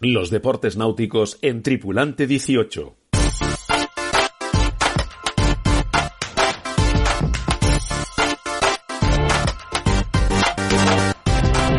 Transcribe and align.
Los 0.00 0.28
deportes 0.28 0.76
náuticos 0.76 1.38
en 1.40 1.62
Tripulante 1.62 2.26
18. 2.26 2.96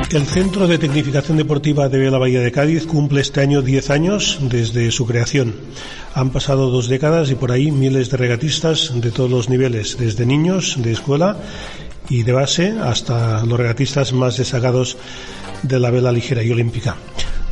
El 0.09 0.25
Centro 0.25 0.67
de 0.67 0.79
Tecnificación 0.79 1.38
Deportiva 1.38 1.89
de 1.89 2.09
la 2.09 2.17
Bahía 2.17 2.39
de 2.39 2.51
Cádiz 2.51 2.88
cumple 2.88 3.21
este 3.21 3.41
año 3.41 3.61
10 3.61 3.89
años 3.91 4.39
desde 4.41 4.89
su 4.89 5.05
creación. 5.05 5.54
Han 6.15 6.31
pasado 6.31 6.71
dos 6.71 6.88
décadas 6.88 7.29
y 7.29 7.36
por 7.36 7.52
ahí 7.52 7.70
miles 7.70 8.09
de 8.09 8.18
regatistas 8.18 8.99
de 8.99 9.11
todos 9.11 9.29
los 9.29 9.47
niveles, 9.47 9.95
desde 9.99 10.25
niños 10.25 10.81
de 10.81 10.93
escuela 10.93 11.38
y 12.09 12.23
de 12.23 12.31
base 12.31 12.73
hasta 12.81 13.45
los 13.45 13.59
regatistas 13.59 14.11
más 14.11 14.38
desagados 14.38 14.97
de 15.61 15.79
la 15.79 15.91
vela 15.91 16.11
ligera 16.11 16.41
y 16.41 16.49
olímpica. 16.49 16.95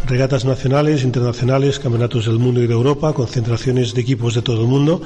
Regatas 0.07 0.45
nacionales, 0.45 1.03
internacionales, 1.03 1.79
campeonatos 1.79 2.27
del 2.27 2.37
mundo 2.37 2.61
y 2.61 2.67
de 2.67 2.73
Europa, 2.73 3.11
concentraciones 3.13 3.95
de 3.95 4.01
equipos 4.01 4.35
de 4.35 4.43
todo 4.43 4.61
el 4.61 4.67
mundo 4.67 5.01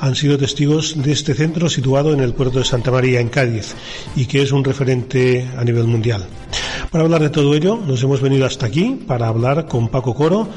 han 0.00 0.16
sido 0.16 0.36
testigos 0.38 1.00
de 1.00 1.12
este 1.12 1.34
centro 1.34 1.68
situado 1.68 2.12
en 2.12 2.18
el 2.20 2.34
puerto 2.34 2.58
de 2.58 2.64
Santa 2.64 2.90
María, 2.90 3.20
en 3.20 3.28
Cádiz, 3.28 3.76
y 4.16 4.26
que 4.26 4.42
es 4.42 4.50
un 4.50 4.64
referente 4.64 5.48
a 5.56 5.62
nivel 5.62 5.84
mundial. 5.84 6.26
Para 6.90 7.04
hablar 7.04 7.22
de 7.22 7.30
todo 7.30 7.54
ello, 7.54 7.78
nos 7.86 8.02
hemos 8.02 8.20
venido 8.20 8.44
hasta 8.44 8.66
aquí 8.66 8.98
para 9.06 9.28
hablar 9.28 9.66
con 9.66 9.88
Paco 9.88 10.14
Coro, 10.14 10.48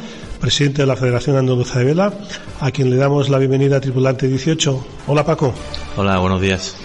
presidente 0.41 0.81
de 0.81 0.87
la 0.87 0.95
Federación 0.95 1.37
Andaluza 1.37 1.77
de 1.77 1.85
Vela, 1.85 2.13
a 2.61 2.71
quien 2.71 2.89
le 2.89 2.95
damos 2.95 3.29
la 3.29 3.37
bienvenida 3.37 3.77
a 3.77 3.81
Tripulante 3.81 4.27
18. 4.27 4.87
Hola 5.05 5.23
Paco. 5.23 5.53
Hola, 5.97 6.17
buenos 6.17 6.41
días. 6.41 6.75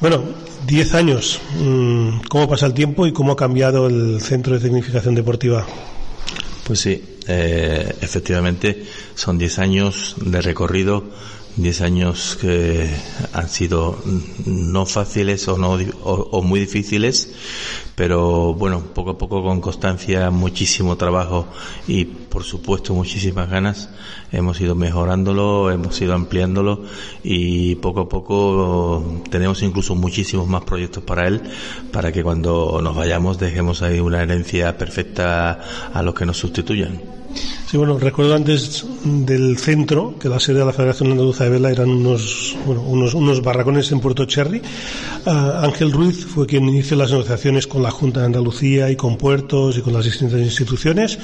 Bueno, 0.00 0.22
10 0.68 0.94
años. 0.94 1.40
Mm, 1.58 2.20
¿Cómo 2.28 2.48
pasa 2.48 2.66
el 2.66 2.74
tiempo 2.74 3.08
y 3.08 3.12
cómo 3.12 3.32
ha 3.32 3.36
cambiado 3.36 3.88
el 3.88 4.20
Centro 4.20 4.54
de 4.54 4.60
Tecnificación 4.60 5.16
Deportiva? 5.16 5.66
Pues 6.66 6.80
sí, 6.80 7.00
eh, 7.28 7.94
efectivamente 8.00 8.84
son 9.14 9.38
10 9.38 9.60
años 9.60 10.16
de 10.18 10.42
recorrido 10.42 11.04
10 11.56 11.80
años 11.80 12.36
que 12.38 12.88
han 13.32 13.48
sido 13.48 13.98
no 14.44 14.84
fáciles 14.84 15.48
o, 15.48 15.56
no, 15.56 15.78
o, 16.02 16.42
muy 16.42 16.60
difíciles, 16.60 17.34
pero 17.94 18.52
bueno, 18.52 18.82
poco 18.94 19.12
a 19.12 19.18
poco 19.18 19.42
con 19.42 19.62
constancia, 19.62 20.30
muchísimo 20.30 20.96
trabajo 20.96 21.46
y 21.88 22.04
por 22.04 22.44
supuesto 22.44 22.92
muchísimas 22.92 23.48
ganas, 23.48 23.88
hemos 24.32 24.60
ido 24.60 24.74
mejorándolo, 24.74 25.70
hemos 25.70 25.98
ido 26.02 26.12
ampliándolo 26.14 26.84
y 27.24 27.76
poco 27.76 28.00
a 28.00 28.08
poco 28.08 29.22
tenemos 29.30 29.62
incluso 29.62 29.94
muchísimos 29.94 30.46
más 30.46 30.62
proyectos 30.64 31.04
para 31.04 31.26
él, 31.26 31.40
para 31.90 32.12
que 32.12 32.22
cuando 32.22 32.80
nos 32.82 32.94
vayamos 32.94 33.38
dejemos 33.38 33.80
ahí 33.80 33.98
una 33.98 34.22
herencia 34.22 34.76
perfecta 34.76 35.58
a 35.92 36.02
los 36.02 36.14
que 36.14 36.26
nos 36.26 36.36
sustituyan. 36.36 37.15
Sí, 37.68 37.76
bueno, 37.76 37.98
recuerdo 37.98 38.36
antes 38.36 38.86
del 39.02 39.58
centro, 39.58 40.16
que 40.20 40.28
la 40.28 40.38
sede 40.38 40.60
de 40.60 40.66
la 40.66 40.72
Federación 40.72 41.10
Andaluza 41.10 41.44
de 41.44 41.50
Vela 41.50 41.70
eran 41.70 41.90
unos, 41.90 42.56
bueno, 42.64 42.82
unos, 42.82 43.42
barracones 43.42 43.90
en 43.90 43.98
Puerto 43.98 44.24
Cherry. 44.24 44.62
Ah, 45.26 45.62
Ángel 45.64 45.90
Ruiz 45.90 46.24
fue 46.24 46.46
quien 46.46 46.68
inició 46.68 46.96
las 46.96 47.10
negociaciones 47.10 47.66
con 47.66 47.82
la 47.82 47.90
Junta 47.90 48.20
de 48.20 48.26
Andalucía 48.26 48.88
y 48.88 48.94
con 48.94 49.16
puertos 49.16 49.76
y 49.76 49.80
con 49.80 49.92
las 49.92 50.04
distintas 50.04 50.38
instituciones. 50.38 51.18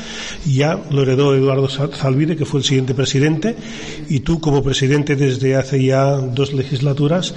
Y 0.44 0.56
ya 0.56 0.82
lo 0.90 1.02
heredó 1.02 1.32
Eduardo 1.32 1.68
Salvide, 1.68 2.36
que 2.36 2.44
fue 2.44 2.58
el 2.58 2.64
siguiente 2.64 2.94
presidente. 2.94 3.54
Y 4.08 4.20
tú, 4.20 4.40
como 4.40 4.64
presidente 4.64 5.14
desde 5.14 5.54
hace 5.54 5.84
ya 5.84 6.16
dos 6.16 6.52
legislaturas, 6.52 7.34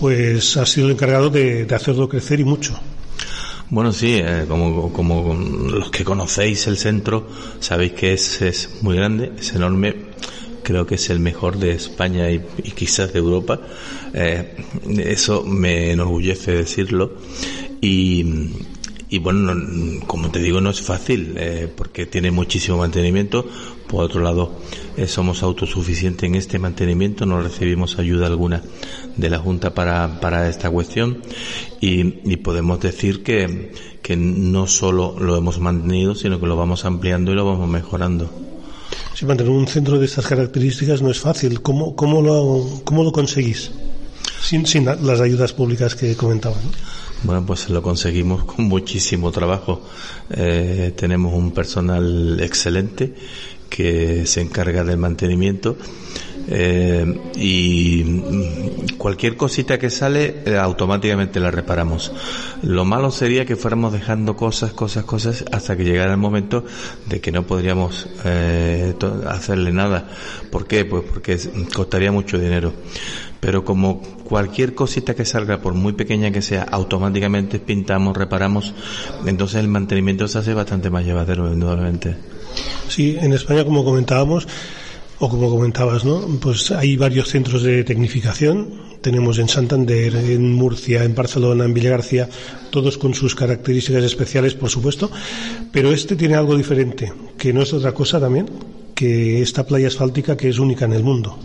pues 0.00 0.56
has 0.56 0.70
sido 0.70 0.86
el 0.86 0.94
encargado 0.94 1.28
de 1.28 1.66
hacerlo 1.74 2.08
crecer 2.08 2.40
y 2.40 2.44
mucho. 2.44 2.80
Bueno, 3.68 3.92
sí, 3.92 4.14
eh, 4.14 4.44
como, 4.46 4.92
como 4.92 5.34
los 5.34 5.90
que 5.90 6.04
conocéis 6.04 6.68
el 6.68 6.76
centro, 6.76 7.26
sabéis 7.58 7.94
que 7.94 8.12
es, 8.12 8.40
es 8.40 8.78
muy 8.82 8.94
grande, 8.94 9.32
es 9.36 9.54
enorme, 9.54 9.94
creo 10.62 10.86
que 10.86 10.94
es 10.94 11.10
el 11.10 11.18
mejor 11.18 11.58
de 11.58 11.72
España 11.72 12.30
y, 12.30 12.40
quizás 12.76 13.12
de 13.12 13.18
Europa. 13.18 13.60
Eh, 14.14 14.54
eso 14.98 15.42
me 15.42 15.90
enorgullece 15.90 16.52
decirlo. 16.52 17.14
Y, 17.80 18.52
y 19.08 19.18
bueno, 19.18 19.52
como 20.06 20.30
te 20.30 20.38
digo, 20.38 20.60
no 20.60 20.70
es 20.70 20.80
fácil 20.80 21.34
eh, 21.36 21.68
porque 21.74 22.06
tiene 22.06 22.30
muchísimo 22.30 22.78
mantenimiento. 22.78 23.48
Por 23.88 24.04
otro 24.04 24.20
lado, 24.20 24.52
eh, 24.96 25.06
somos 25.06 25.42
autosuficientes 25.42 26.24
en 26.28 26.34
este 26.34 26.58
mantenimiento, 26.58 27.24
no 27.24 27.40
recibimos 27.40 27.98
ayuda 27.98 28.26
alguna 28.26 28.62
de 29.16 29.30
la 29.30 29.38
Junta 29.38 29.74
para, 29.74 30.20
para 30.20 30.48
esta 30.48 30.70
cuestión 30.70 31.22
y, 31.80 32.30
y 32.30 32.36
podemos 32.38 32.80
decir 32.80 33.22
que, 33.22 33.72
que 34.02 34.16
no 34.16 34.66
solo 34.66 35.16
lo 35.18 35.36
hemos 35.36 35.60
mantenido, 35.60 36.14
sino 36.14 36.40
que 36.40 36.46
lo 36.46 36.56
vamos 36.56 36.84
ampliando 36.84 37.32
y 37.32 37.34
lo 37.36 37.44
vamos 37.44 37.68
mejorando. 37.68 38.30
Sí, 39.14 39.24
mantener 39.24 39.52
un 39.52 39.66
centro 39.66 39.98
de 39.98 40.04
estas 40.04 40.26
características 40.26 41.00
no 41.00 41.10
es 41.10 41.18
fácil. 41.18 41.62
¿Cómo, 41.62 41.96
cómo, 41.96 42.20
lo, 42.20 42.82
cómo 42.84 43.02
lo 43.02 43.12
conseguís? 43.12 43.70
Sin, 44.42 44.66
sin 44.66 44.84
las 44.84 45.20
ayudas 45.20 45.52
públicas 45.52 45.94
que 45.94 46.14
comentaban. 46.16 46.60
Bueno, 47.22 47.44
pues 47.46 47.70
lo 47.70 47.82
conseguimos 47.82 48.44
con 48.44 48.66
muchísimo 48.66 49.32
trabajo. 49.32 49.82
Eh, 50.30 50.92
tenemos 50.94 51.32
un 51.32 51.52
personal 51.52 52.38
excelente 52.40 53.14
que 53.68 54.26
se 54.26 54.40
encarga 54.40 54.84
del 54.84 54.98
mantenimiento 54.98 55.76
eh, 56.48 57.20
y 57.34 58.04
cualquier 58.98 59.36
cosita 59.36 59.78
que 59.78 59.90
sale 59.90 60.42
eh, 60.44 60.56
automáticamente 60.56 61.40
la 61.40 61.50
reparamos. 61.50 62.12
Lo 62.62 62.84
malo 62.84 63.10
sería 63.10 63.44
que 63.44 63.56
fuéramos 63.56 63.92
dejando 63.92 64.36
cosas, 64.36 64.72
cosas, 64.72 65.04
cosas 65.04 65.44
hasta 65.50 65.76
que 65.76 65.84
llegara 65.84 66.12
el 66.12 66.18
momento 66.18 66.64
de 67.06 67.20
que 67.20 67.32
no 67.32 67.46
podríamos 67.46 68.08
eh, 68.24 68.94
hacerle 69.26 69.72
nada. 69.72 70.08
¿Por 70.50 70.66
qué? 70.66 70.84
Pues 70.84 71.02
porque 71.02 71.38
costaría 71.74 72.12
mucho 72.12 72.38
dinero. 72.38 72.72
Pero 73.40 73.64
como 73.64 74.00
cualquier 74.00 74.74
cosita 74.74 75.14
que 75.14 75.24
salga, 75.24 75.60
por 75.60 75.74
muy 75.74 75.92
pequeña 75.92 76.30
que 76.30 76.42
sea, 76.42 76.62
automáticamente 76.62 77.58
pintamos, 77.58 78.16
reparamos, 78.16 78.74
entonces 79.26 79.60
el 79.60 79.68
mantenimiento 79.68 80.26
se 80.26 80.38
hace 80.38 80.54
bastante 80.54 80.90
más 80.90 81.04
llevadero, 81.04 81.52
indudablemente. 81.52 82.35
Sí, 82.88 83.16
en 83.20 83.32
España, 83.32 83.64
como 83.64 83.84
comentábamos, 83.84 84.46
o 85.18 85.28
como 85.28 85.48
comentabas, 85.50 86.04
¿no? 86.04 86.20
Pues 86.40 86.70
hay 86.70 86.96
varios 86.96 87.28
centros 87.28 87.62
de 87.62 87.84
tecnificación. 87.84 88.86
Tenemos 89.00 89.38
en 89.38 89.48
Santander, 89.48 90.14
en 90.14 90.52
Murcia, 90.52 91.04
en 91.04 91.14
Barcelona, 91.14 91.64
en 91.64 91.74
Villagarcía, 91.74 92.28
todos 92.70 92.98
con 92.98 93.14
sus 93.14 93.34
características 93.34 94.04
especiales, 94.04 94.54
por 94.54 94.68
supuesto. 94.68 95.10
Pero 95.72 95.92
este 95.92 96.16
tiene 96.16 96.34
algo 96.34 96.56
diferente, 96.56 97.12
que 97.38 97.52
no 97.52 97.62
es 97.62 97.72
otra 97.72 97.92
cosa 97.92 98.20
también 98.20 98.46
que 98.94 99.42
esta 99.42 99.66
playa 99.66 99.88
asfáltica 99.88 100.36
que 100.36 100.48
es 100.48 100.58
única 100.58 100.86
en 100.86 100.94
el 100.94 101.04
mundo. 101.04 101.38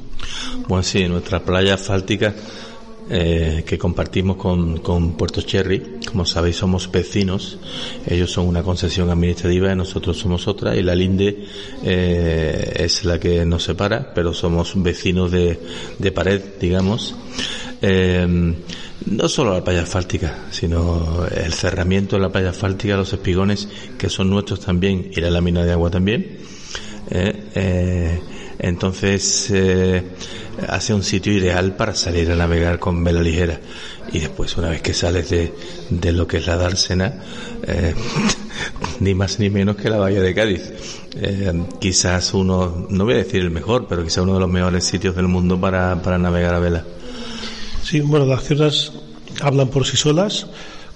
Bueno, 0.67 0.83
sí, 0.83 1.05
nuestra 1.07 1.43
playa 1.43 1.73
asfáltica 1.73 2.33
eh, 3.13 3.63
que 3.65 3.77
compartimos 3.77 4.37
con, 4.37 4.77
con, 4.77 5.17
Puerto 5.17 5.41
Cherry. 5.41 5.99
Como 6.05 6.25
sabéis, 6.25 6.55
somos 6.55 6.89
vecinos. 6.89 7.57
Ellos 8.07 8.31
son 8.31 8.47
una 8.47 8.63
concesión 8.63 9.09
administrativa 9.09 9.75
nosotros 9.75 10.17
somos 10.17 10.47
otra. 10.47 10.77
Y 10.77 10.81
la 10.81 10.95
Linde 10.95 11.45
eh, 11.83 12.73
es 12.77 13.03
la 13.03 13.19
que 13.19 13.45
nos 13.45 13.63
separa, 13.63 14.13
pero 14.15 14.33
somos 14.33 14.81
vecinos 14.81 15.29
de, 15.29 15.59
de 15.99 16.11
pared, 16.13 16.41
digamos. 16.59 17.15
Eh, 17.81 18.55
no 19.07 19.27
solo 19.27 19.53
la 19.53 19.63
playa 19.63 19.81
asfáltica, 19.81 20.45
sino 20.51 21.25
el 21.27 21.51
cerramiento 21.51 22.15
de 22.15 22.21
la 22.21 22.29
playa 22.29 22.51
asfáltica, 22.51 22.95
los 22.95 23.11
espigones, 23.11 23.67
que 23.97 24.09
son 24.09 24.29
nuestros 24.29 24.61
también, 24.61 25.11
y 25.13 25.19
la 25.19 25.31
lámina 25.31 25.65
de 25.65 25.71
agua 25.73 25.89
también. 25.89 26.37
Eh, 27.09 28.21
entonces, 28.63 29.49
eh, 29.49 30.03
hace 30.67 30.93
un 30.93 31.01
sitio 31.01 31.33
ideal 31.33 31.75
para 31.75 31.95
salir 31.95 32.31
a 32.31 32.35
navegar 32.35 32.77
con 32.77 33.03
vela 33.03 33.19
ligera. 33.19 33.59
Y 34.13 34.19
después, 34.19 34.55
una 34.55 34.69
vez 34.69 34.83
que 34.83 34.93
sales 34.93 35.31
de, 35.31 35.51
de 35.89 36.11
lo 36.11 36.27
que 36.27 36.37
es 36.37 36.45
la 36.45 36.57
dársena, 36.57 37.23
eh, 37.63 37.95
ni 38.99 39.15
más 39.15 39.39
ni 39.39 39.49
menos 39.49 39.77
que 39.77 39.89
la 39.89 39.97
bahía 39.97 40.21
de 40.21 40.35
Cádiz. 40.35 40.61
Eh, 41.15 41.51
quizás 41.79 42.35
uno, 42.35 42.85
no 42.87 43.05
voy 43.05 43.15
a 43.15 43.17
decir 43.17 43.41
el 43.41 43.49
mejor, 43.49 43.87
pero 43.89 44.03
quizás 44.03 44.19
uno 44.19 44.35
de 44.35 44.41
los 44.41 44.49
mejores 44.49 44.83
sitios 44.83 45.15
del 45.15 45.27
mundo 45.27 45.59
para, 45.59 45.99
para 46.03 46.19
navegar 46.19 46.53
a 46.53 46.59
vela. 46.59 46.85
Sí, 47.83 48.01
bueno, 48.01 48.27
las 48.27 48.43
cifras 48.43 48.93
hablan 49.41 49.69
por 49.69 49.87
sí 49.87 49.97
solas 49.97 50.45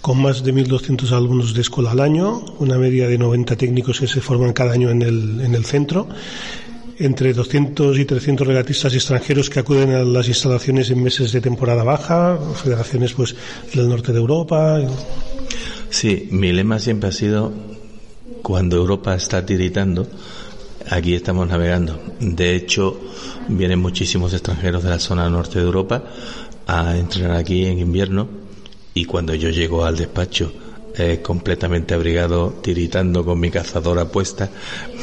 con 0.01 0.21
más 0.21 0.43
de 0.43 0.53
1.200 0.53 1.11
alumnos 1.13 1.55
de 1.55 1.61
escuela 1.61 1.89
al 1.89 1.99
año, 1.99 2.45
una 2.59 2.77
media 2.77 3.07
de 3.07 3.17
90 3.17 3.55
técnicos 3.55 3.99
que 3.99 4.05
se 4.05 4.21
forman 4.21 4.53
cada 4.53 4.73
año 4.73 4.91
en 4.91 5.01
el, 5.01 5.41
en 5.41 5.55
el 5.55 5.65
centro 5.65 6.07
entre 6.99 7.33
200 7.33 7.97
y 7.99 8.05
300 8.05 8.47
regatistas 8.47 8.93
extranjeros 8.93 9.49
que 9.49 9.59
acuden 9.59 9.91
a 9.93 10.03
las 10.03 10.27
instalaciones 10.27 10.89
en 10.89 11.03
meses 11.03 11.31
de 11.31 11.41
temporada 11.41 11.83
baja, 11.83 12.37
federaciones 12.63 13.13
pues 13.13 13.35
del 13.73 13.89
norte 13.89 14.13
de 14.13 14.19
Europa. 14.19 14.79
Sí, 15.89 16.27
mi 16.31 16.51
lema 16.53 16.79
siempre 16.79 17.09
ha 17.09 17.11
sido 17.11 17.51
cuando 18.41 18.77
Europa 18.77 19.15
está 19.15 19.45
tiritando, 19.45 20.07
aquí 20.89 21.13
estamos 21.15 21.47
navegando. 21.47 21.99
De 22.19 22.55
hecho, 22.55 22.99
vienen 23.47 23.79
muchísimos 23.79 24.33
extranjeros 24.33 24.83
de 24.83 24.89
la 24.89 24.99
zona 24.99 25.29
norte 25.29 25.59
de 25.59 25.65
Europa 25.65 26.03
a 26.67 26.97
entrenar 26.97 27.37
aquí 27.37 27.65
en 27.65 27.79
invierno 27.79 28.27
y 28.93 29.05
cuando 29.05 29.35
yo 29.35 29.49
llego 29.49 29.85
al 29.85 29.97
despacho 29.97 30.51
eh, 30.97 31.21
completamente 31.21 31.93
abrigado, 31.93 32.53
tiritando 32.61 33.25
con 33.25 33.39
mi 33.39 33.51
cazadora 33.51 34.05
puesta, 34.05 34.49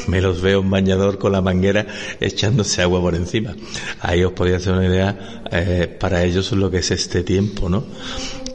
me 0.07 0.21
los 0.21 0.41
veo 0.41 0.61
en 0.61 0.69
bañador 0.69 1.17
con 1.17 1.31
la 1.31 1.41
manguera 1.41 1.85
echándose 2.19 2.81
agua 2.81 3.01
por 3.01 3.15
encima. 3.15 3.55
Ahí 3.99 4.23
os 4.23 4.33
podía 4.33 4.57
hacer 4.57 4.73
una 4.73 4.85
idea 4.85 5.43
eh, 5.51 5.95
para 5.99 6.23
ellos 6.23 6.51
lo 6.51 6.69
que 6.71 6.77
es 6.77 6.91
este 6.91 7.23
tiempo, 7.23 7.69
¿no? 7.69 7.85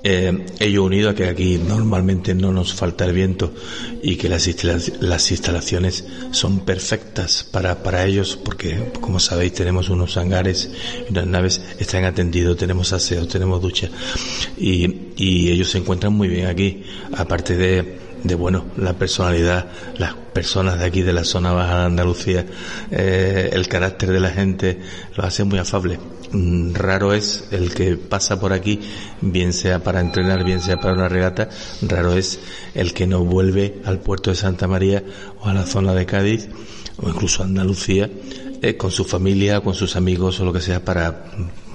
Eh, 0.05 0.47
ello 0.61 0.85
unido 0.85 1.11
a 1.11 1.15
que 1.15 1.27
aquí 1.27 1.59
normalmente 1.59 2.35
no 2.35 2.53
nos 2.53 2.73
falta 2.73 3.05
el 3.05 3.13
viento 3.13 3.53
y 4.03 4.17
que 4.17 4.29
las, 4.29 4.47
las 5.01 5.31
instalaciones 5.31 6.05
son 6.31 6.61
perfectas 6.61 7.45
para, 7.51 7.83
para 7.83 8.05
ellos 8.07 8.39
porque 8.43 8.93
como 9.01 9.19
sabéis 9.19 9.55
tenemos 9.55 9.89
unos 9.89 10.17
hangares 10.17 10.71
unas 11.11 11.27
naves 11.27 11.61
están 11.79 12.05
atendidos, 12.05 12.57
tenemos 12.57 12.93
aseo, 12.93 13.27
tenemos 13.27 13.61
ducha. 13.61 13.91
Y, 14.57 15.09
y 15.17 15.51
ellos 15.51 15.71
se 15.71 15.79
encuentran 15.79 16.13
muy 16.13 16.29
bien 16.29 16.47
aquí 16.47 16.85
aparte 17.17 17.57
de 17.57 18.08
de 18.29 18.35
bueno 18.37 18.67
la 18.77 18.93
personalidad, 18.93 19.67
las 19.97 20.15
personas 20.15 20.79
de 20.79 20.85
aquí 20.85 21.03
de 21.03 21.13
la 21.13 21.25
zona 21.25 21.53
baja 21.53 21.81
de 21.81 21.87
Andalucía, 21.87 22.47
eh, 22.91 23.51
el 23.53 23.67
carácter 23.67 24.13
de 24.13 24.21
la 24.21 24.31
gente 24.31 24.79
lo 25.17 25.25
hace 25.25 25.43
muy 25.43 25.59
afable. 25.59 25.99
Mm, 26.31 26.75
raro 26.75 27.15
es 27.15 27.49
el 27.51 27.73
que 27.75 27.97
pasa 27.97 28.39
por 28.39 28.53
aquí, 28.53 28.81
bien 29.23 29.53
sea 29.53 29.83
para 29.83 30.01
entrenar, 30.01 30.45
bien 30.45 30.61
sea 30.61 30.77
para 30.77 30.93
una 30.95 31.09
regata, 31.09 31.49
raro 31.83 32.13
es 32.13 32.39
el 32.75 32.93
que 32.93 33.07
no 33.07 33.25
vuelve 33.25 33.81
al 33.85 33.99
puerto 34.01 34.31
de 34.31 34.37
Santa 34.37 34.69
María 34.69 35.03
o 35.41 35.49
a 35.49 35.55
la 35.55 35.65
zona 35.65 35.95
de 35.95 36.07
Cádiz 36.07 36.49
o 36.99 37.09
incluso 37.09 37.43
a 37.43 37.47
Andalucía 37.47 38.11
eh, 38.61 38.77
con 38.77 38.91
su 38.91 39.05
familia, 39.05 39.61
con 39.61 39.75
sus 39.75 39.97
amigos 39.97 40.39
o 40.39 40.45
lo 40.45 40.53
que 40.53 40.61
sea 40.61 40.85
para 40.85 41.25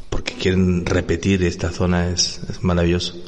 porque 0.10 0.34
quieren 0.36 0.86
repetir 0.86 1.44
esta 1.44 1.72
zona 1.72 2.10
es 2.10 2.40
maravilloso. 2.62 3.23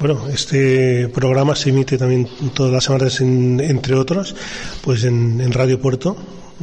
Bueno, 0.00 0.28
este 0.32 1.10
programa 1.10 1.54
se 1.54 1.68
emite 1.68 1.98
también 1.98 2.26
todas 2.54 2.72
las 2.72 2.84
semanas, 2.84 3.20
entre 3.20 3.94
otros, 3.94 4.34
pues 4.80 5.04
en, 5.04 5.42
en 5.42 5.52
Radio 5.52 5.78
Puerto, 5.78 6.16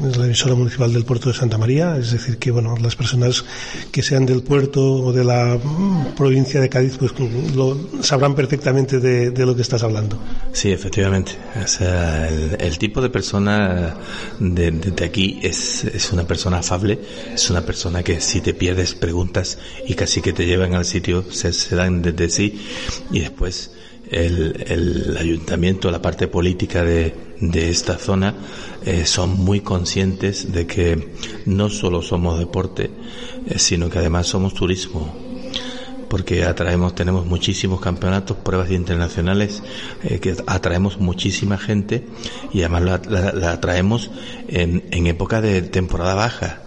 es 0.05 0.17
la 0.17 0.25
emisora 0.25 0.55
municipal 0.55 0.93
del 0.93 1.05
puerto 1.05 1.29
de 1.29 1.35
Santa 1.35 1.57
María, 1.57 1.97
es 1.97 2.11
decir, 2.11 2.37
que 2.37 2.51
bueno, 2.51 2.75
las 2.77 2.95
personas 2.95 3.43
que 3.91 4.01
sean 4.03 4.25
del 4.25 4.43
puerto 4.43 4.81
o 4.81 5.13
de 5.13 5.23
la 5.23 5.59
mm, 5.61 6.15
provincia 6.15 6.61
de 6.61 6.69
Cádiz, 6.69 6.97
pues 6.97 7.13
lo 7.55 7.77
sabrán 8.01 8.35
perfectamente 8.35 8.99
de, 8.99 9.45
lo 9.45 9.55
que 9.55 9.61
estás 9.61 9.83
hablando. 9.83 10.19
Sí, 10.51 10.71
efectivamente. 10.71 11.33
O 11.63 11.67
sea, 11.67 12.27
el, 12.29 12.77
tipo 12.77 13.01
de 13.01 13.09
persona 13.09 13.95
de, 14.39 14.93
aquí 15.03 15.39
es, 15.41 15.83
es, 15.83 16.11
una 16.11 16.27
persona 16.27 16.59
afable, 16.59 16.99
es 17.33 17.49
una 17.49 17.61
persona 17.61 18.03
que 18.03 18.21
si 18.21 18.41
te 18.41 18.53
pierdes 18.53 18.93
preguntas 18.93 19.57
y 19.87 19.95
casi 19.95 20.21
que 20.21 20.33
te 20.33 20.45
llevan 20.45 20.75
al 20.75 20.85
sitio, 20.85 21.25
se, 21.31 21.53
se 21.53 21.75
dan 21.75 22.01
desde 22.01 22.29
sí 22.29 22.61
y 23.11 23.21
después 23.21 23.71
el, 24.11 24.63
el 24.67 25.17
ayuntamiento, 25.17 25.89
la 25.89 26.01
parte 26.01 26.27
política 26.27 26.83
de, 26.83 27.26
de 27.39 27.69
esta 27.69 27.97
zona 27.97 28.35
eh, 28.85 29.05
son 29.05 29.31
muy 29.43 29.61
conscientes 29.61 30.51
de 30.51 30.65
que 30.65 31.13
no 31.45 31.69
solo 31.69 32.01
somos 32.01 32.39
deporte, 32.39 32.89
eh, 33.45 33.59
sino 33.59 33.89
que 33.89 33.99
además 33.99 34.27
somos 34.27 34.53
turismo 34.53 35.27
porque 36.07 36.45
atraemos, 36.45 36.95
tenemos 36.95 37.25
muchísimos 37.25 37.81
campeonatos, 37.81 38.37
pruebas 38.37 38.71
internacionales, 38.71 39.61
eh, 40.03 40.19
que 40.19 40.37
atraemos 40.47 40.99
muchísima 40.99 41.57
gente 41.57 42.07
y 42.53 42.61
además 42.61 43.07
la, 43.09 43.51
atraemos 43.51 44.09
en, 44.47 44.85
en 44.91 45.07
época 45.07 45.41
de 45.41 45.61
temporada 45.63 46.15
baja 46.15 46.61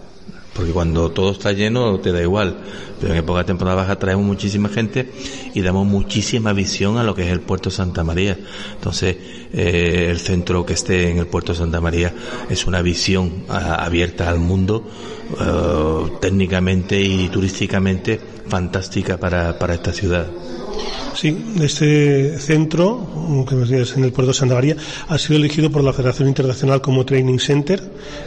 porque 0.53 0.71
cuando 0.71 1.11
todo 1.11 1.31
está 1.31 1.53
lleno 1.53 1.99
te 1.99 2.11
da 2.11 2.21
igual, 2.21 2.57
pero 2.99 3.13
en 3.13 3.19
época 3.19 3.45
temporada 3.45 3.77
baja 3.77 3.97
traemos 3.97 4.25
muchísima 4.25 4.69
gente 4.69 5.09
y 5.53 5.61
damos 5.61 5.87
muchísima 5.87 6.53
visión 6.53 6.97
a 6.97 7.03
lo 7.03 7.15
que 7.15 7.23
es 7.23 7.29
el 7.29 7.41
puerto 7.41 7.71
Santa 7.71 8.03
María. 8.03 8.37
Entonces, 8.73 9.17
eh, 9.53 10.07
el 10.09 10.19
centro 10.19 10.65
que 10.65 10.73
esté 10.73 11.09
en 11.09 11.17
el 11.17 11.27
puerto 11.27 11.55
Santa 11.55 11.79
María 11.79 12.13
es 12.49 12.67
una 12.67 12.81
visión 12.81 13.45
abierta 13.47 14.29
al 14.29 14.39
mundo, 14.39 14.87
eh, 15.39 16.11
técnicamente 16.19 17.01
y 17.01 17.29
turísticamente 17.29 18.19
fantástica 18.47 19.17
para, 19.17 19.57
para 19.57 19.75
esta 19.75 19.93
ciudad. 19.93 20.27
Sí, 21.13 21.37
este 21.61 22.39
centro, 22.39 23.45
que 23.47 23.55
me 23.55 23.61
decías, 23.61 23.95
en 23.97 24.05
el 24.05 24.11
puerto 24.11 24.31
de 24.31 24.37
Santa 24.37 24.55
María, 24.55 24.77
ha 25.07 25.17
sido 25.17 25.37
elegido 25.37 25.69
por 25.69 25.83
la 25.83 25.93
Federación 25.93 26.27
Internacional 26.27 26.81
como 26.81 27.05
Training 27.05 27.37
Center, 27.37 27.81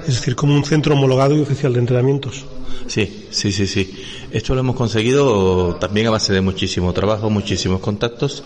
es 0.06 0.15
decir, 0.15 0.37
como 0.37 0.55
un 0.55 0.65
centro 0.65 0.95
homologado 0.95 1.37
y 1.37 1.41
oficial 1.41 1.73
de 1.73 1.81
entrenamientos. 1.81 2.45
Sí, 2.87 3.27
sí, 3.31 3.51
sí, 3.53 3.67
sí. 3.67 3.95
Esto 4.31 4.55
lo 4.55 4.61
hemos 4.61 4.77
conseguido 4.77 5.77
también 5.77 6.09
a 6.09 6.11
base 6.11 6.33
de 6.33 6.41
muchísimo 6.41 6.93
trabajo, 6.93 7.31
muchísimos 7.31 7.81
contactos 7.81 8.45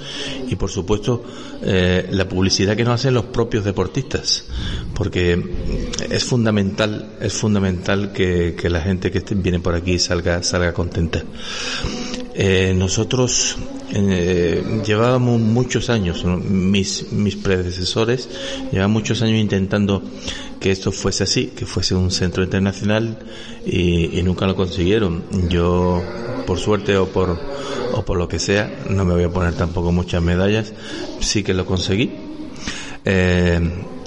y, 0.49 0.55
por 0.55 0.71
supuesto, 0.71 1.25
eh, 1.63 2.07
la 2.11 2.29
publicidad 2.29 2.77
que 2.77 2.85
nos 2.85 2.95
hacen 2.95 3.15
los 3.15 3.25
propios 3.27 3.65
deportistas, 3.65 4.45
porque 4.95 5.43
es 6.09 6.25
fundamental, 6.25 7.17
es 7.21 7.33
fundamental 7.33 8.13
que, 8.13 8.55
que 8.55 8.71
la 8.71 8.81
gente 8.81 9.11
que 9.11 9.23
viene 9.35 9.61
por 9.61 9.75
aquí 9.75 9.99
salga, 9.99 10.43
salga 10.43 10.73
contenta. 10.73 11.25
Eh, 12.41 12.73
nosotros 12.73 13.57
eh, 13.93 14.63
llevábamos 14.87 15.41
muchos 15.41 15.91
años, 15.91 16.25
mis, 16.25 17.11
mis 17.11 17.35
predecesores 17.35 18.29
llevaban 18.71 18.93
muchos 18.93 19.23
años 19.23 19.41
intentando 19.41 20.05
que 20.61 20.71
esto 20.71 20.93
fuese 20.93 21.25
así, 21.25 21.49
que 21.49 21.67
fuese 21.67 21.97
un 21.97 22.13
centro 22.13 22.45
internacional 22.45 23.19
y, 23.67 24.23
nunca 24.23 24.47
lo 24.47 24.55
consiguieron. 24.55 25.25
Yo, 25.49 26.01
por 26.47 26.61
suerte 26.61 26.97
o 26.97 27.09
por, 27.09 27.41
o 27.93 28.05
por 28.05 28.17
lo 28.17 28.29
que 28.29 28.39
sea, 28.39 28.85
no 28.89 29.05
me 29.05 29.15
voy 29.15 29.25
a 29.25 29.31
poner 29.31 29.55
tampoco 29.55 29.91
muchas 29.91 30.23
medallas, 30.23 30.73
sí 31.19 31.43
que 31.43 31.55
lo 31.55 31.67
conseguí. 31.67 32.13
Eh, 33.05 33.61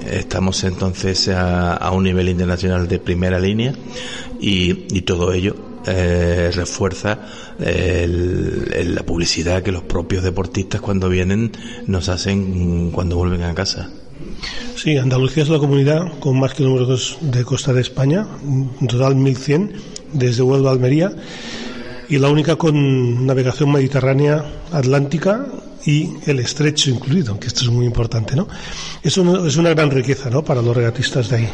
estamos 0.10 0.64
entonces 0.64 1.28
a, 1.28 1.74
a, 1.74 1.92
un 1.92 2.06
nivel 2.06 2.30
internacional 2.30 2.88
de 2.88 2.98
primera 3.00 3.40
línea 3.40 3.74
y, 4.40 4.86
y 4.96 5.02
todo 5.02 5.34
ello 5.34 5.71
eh, 5.86 6.52
refuerza 6.54 7.20
la 7.60 9.04
publicidad 9.04 9.62
que 9.64 9.72
los 9.72 9.84
propios 9.84 10.24
deportistas 10.24 10.82
cuando 10.82 11.10
vienen 11.10 11.52
nos 11.88 12.10
hacen 12.10 12.92
cuando 12.92 13.18
vuelven 13.18 13.44
a 13.44 13.54
casa. 13.54 13.90
Sí, 14.76 14.98
Andalucía 14.98 15.44
es 15.44 15.50
la 15.50 15.60
comunidad 15.60 16.20
con 16.20 16.40
más 16.40 16.54
kilómetros 16.54 17.18
de 17.22 17.44
costa 17.44 17.74
de 17.74 17.82
España, 17.82 18.26
en 18.44 18.88
total 18.88 19.16
1100, 19.16 19.74
desde 20.14 20.42
Huelva 20.42 20.72
a 20.72 20.74
Almería, 20.74 21.12
y 22.10 22.18
la 22.18 22.30
única 22.30 22.56
con 22.56 23.26
navegación 23.26 23.72
mediterránea 23.72 24.44
atlántica 24.72 25.46
y 25.86 26.10
el 26.26 26.40
estrecho 26.40 26.90
incluido, 26.90 27.40
que 27.40 27.48
esto 27.48 27.62
es 27.62 27.70
muy 27.70 27.86
importante, 27.86 28.36
¿no? 28.36 28.48
Eso 29.04 29.46
es 29.46 29.56
una 29.58 29.70
gran 29.70 29.92
riqueza, 29.92 30.30
¿no? 30.30 30.44
Para 30.44 30.62
los 30.62 30.76
regatistas 30.76 31.30
de 31.30 31.38
ahí. 31.38 31.50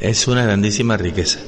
Es 0.00 0.28
una 0.28 0.44
grandísima 0.44 0.96
riqueza. 0.96 1.40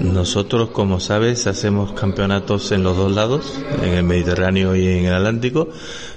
Nosotros, 0.00 0.70
como 0.70 1.00
sabes, 1.00 1.46
hacemos 1.46 1.92
campeonatos 1.92 2.72
en 2.72 2.82
los 2.82 2.96
dos 2.96 3.12
lados, 3.12 3.60
en 3.82 3.94
el 3.94 4.04
Mediterráneo 4.04 4.74
y 4.76 4.86
en 4.86 5.06
el 5.06 5.14
Atlántico. 5.14 5.68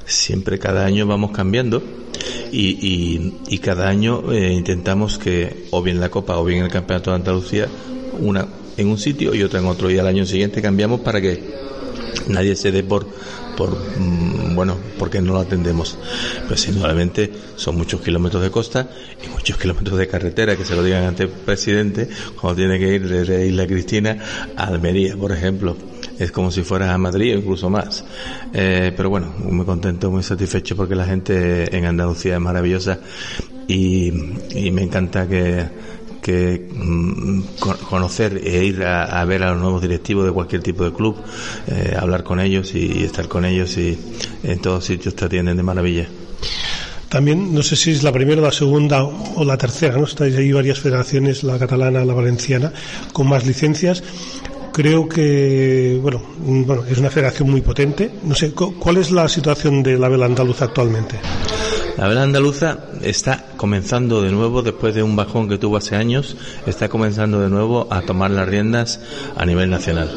Siempre 0.06 0.60
cada 0.60 0.86
año 0.86 1.06
vamos 1.06 1.32
cambiando 1.32 1.82
y, 2.52 3.60
cada 3.60 3.90
año 3.90 4.32
eh, 4.32 4.52
intentamos 4.52 5.18
que 5.18 5.68
o 5.72 5.82
bien 5.82 6.00
la 6.00 6.10
Copa 6.10 6.38
o 6.38 6.46
bien 6.46 6.64
el 6.64 6.72
Campeonato 6.72 7.12
de 7.12 7.16
Andalucía, 7.16 7.68
una 8.20 8.48
en 8.78 8.88
un 8.88 8.98
sitio 8.98 9.34
y 9.34 9.44
otra 9.44 9.60
en 9.60 9.66
otro. 9.66 9.90
Y 9.90 9.98
al 9.98 10.08
año 10.08 10.26
siguiente 10.26 10.62
cambiamos 10.62 11.02
para 11.02 11.22
que 11.22 11.42
nadie 12.28 12.56
se 12.56 12.72
dé 12.72 12.84
por 12.84 13.06
por 13.56 13.70
mm, 13.72 14.56
bueno 14.56 14.78
porque 14.98 15.22
no 15.22 15.34
lo 15.34 15.40
atendemos. 15.40 15.98
Pues 16.48 16.68
indudablemente 16.68 17.32
son 17.56 17.78
muchos 17.78 18.02
kilómetros 18.02 18.42
de 18.42 18.52
costa 18.52 18.90
y 19.24 19.28
muchos 19.30 19.58
kilómetros 19.58 19.98
de 19.98 20.08
carretera 20.08 20.56
que 20.56 20.66
se 20.66 20.76
lo 20.76 20.84
digan 20.84 21.04
ante 21.04 21.24
el 21.24 21.30
presidente 21.30 22.10
cuando 22.40 22.58
tiene 22.58 22.80
que 22.80 22.96
ir 22.96 23.08
desde 23.08 23.46
Isla 23.46 23.68
Cristina 23.68 24.18
a 24.56 24.66
Almería 24.66 25.16
por 25.16 25.32
ejemplo. 25.32 25.76
Es 26.20 26.32
como 26.32 26.52
si 26.52 26.62
fuera 26.62 26.94
a 26.94 26.98
Madrid 26.98 27.36
o 27.36 27.40
incluso 27.40 27.70
más. 27.70 28.04
Eh, 28.54 28.94
pero 28.96 29.10
bueno 29.10 29.34
muy 29.40 29.66
contento 29.66 30.12
muy 30.12 30.24
satisfecho 30.24 30.76
porque 30.76 30.96
la 30.96 31.06
gente 31.06 31.76
en 31.76 31.86
Andalucía 31.86 32.36
es 32.36 32.42
maravillosa 32.42 33.00
y 33.68 34.12
me 34.12 34.84
encanta 34.84 35.28
que 35.28 35.66
que 36.24 36.68
mm, 36.74 37.42
conocer 37.90 38.42
e 38.44 38.64
ir 38.64 38.84
a, 38.84 39.24
ver 39.26 39.44
a 39.44 39.52
los 39.52 39.62
nuevos 39.62 39.82
directivos 39.82 40.26
de 40.26 40.32
cualquier 40.32 40.64
tipo 40.64 40.84
de 40.86 40.94
club, 40.94 41.18
eh, 41.68 41.96
hablar 42.00 42.24
con 42.24 42.40
ellos 42.40 42.74
y, 42.74 43.04
estar 43.04 43.28
con 43.28 43.46
ellos 43.46 43.78
y 43.78 44.00
en 44.42 44.60
todos 44.60 44.86
sitios 44.86 45.16
te 45.16 45.26
atienden 45.26 45.58
de 45.58 45.64
maravilla. 45.64 46.08
También, 47.10 47.54
no 47.54 47.62
sé 47.62 47.76
si 47.76 47.92
es 47.92 48.02
la 48.02 48.12
primera, 48.12 48.42
la 48.42 48.52
segunda 48.52 49.04
o 49.04 49.46
la 49.46 49.56
tercera, 49.56 49.98
¿no? 49.98 50.06
Estáis 50.06 50.36
ahí 50.36 50.52
varias 50.52 50.80
federaciones, 50.80 51.44
la 51.44 51.60
catalana, 51.60 52.04
la 52.04 52.14
valenciana, 52.14 52.74
con 53.12 53.28
más 53.28 53.46
licencias. 53.46 54.02
Creo 54.72 55.08
que, 55.08 56.00
bueno, 56.02 56.24
mm, 56.40 56.64
bueno, 56.64 56.84
es 56.90 56.98
una 56.98 57.12
federación 57.12 57.52
muy 57.52 57.62
potente. 57.62 58.10
No 58.24 58.34
sé, 58.34 58.54
¿cuál 58.54 58.98
es 58.98 59.12
la 59.12 59.30
situación 59.30 59.84
de 59.84 60.00
la 60.00 60.10
vela 60.10 60.26
andaluza 60.26 60.66
actualmente? 60.66 61.20
La 61.98 62.08
vela 62.08 62.24
andaluza 62.24 62.80
está 63.02 63.46
comenzando 63.56 64.22
de 64.22 64.32
nuevo, 64.32 64.64
después 64.64 64.96
de 64.96 65.04
un 65.04 65.16
bajón 65.16 65.48
que 65.48 65.60
tuvo 65.60 65.78
hace 65.78 65.96
años, 65.96 66.36
está 66.66 66.90
comenzando 66.90 67.40
de 67.40 67.50
nuevo 67.50 67.88
a 67.92 68.02
tomar 68.02 68.32
las 68.32 68.48
riendas 68.48 69.00
a 69.36 69.46
nivel 69.46 69.70
nacional. 69.70 70.10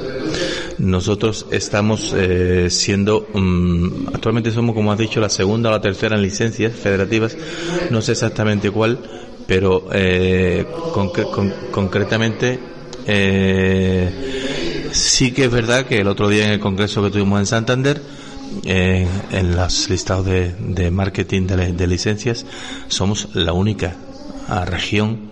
nosotros 0.79 1.47
estamos 1.51 2.15
eh, 2.15 2.69
siendo, 2.69 3.27
mm, 3.33 4.09
actualmente 4.15 4.51
somos, 4.51 4.75
como 4.75 4.93
has 4.93 4.99
dicho, 4.99 5.21
la 5.21 5.31
segunda 5.31 5.71
o 5.71 5.73
la 5.73 5.81
tercera 5.81 6.17
en 6.17 6.23
licencias 6.23 6.75
federativas, 6.75 7.37
no 7.91 8.03
sé 8.03 8.13
exactamente 8.13 8.71
cuál, 8.71 8.99
pero 9.47 9.89
eh, 9.93 10.67
concretamente 11.71 12.59
eh, 13.07 14.91
sí 14.93 15.33
que 15.33 15.45
es 15.45 15.51
verdad 15.51 15.87
que 15.87 16.01
el 16.01 16.09
otro 16.09 16.29
día 16.29 16.47
en 16.47 16.53
el 16.53 16.61
congreso 16.61 17.03
que 17.03 17.11
tuvimos 17.11 17.41
en 17.41 17.47
Santander, 17.47 18.03
eh, 18.65 19.07
en 19.33 19.57
los 19.57 19.91
listados 19.91 20.27
de, 20.27 20.91
marketing 20.91 21.47
de, 21.47 21.87
licencias, 21.87 22.47
somos 22.89 23.29
la 23.35 23.53
única 23.53 23.97
región 24.67 25.31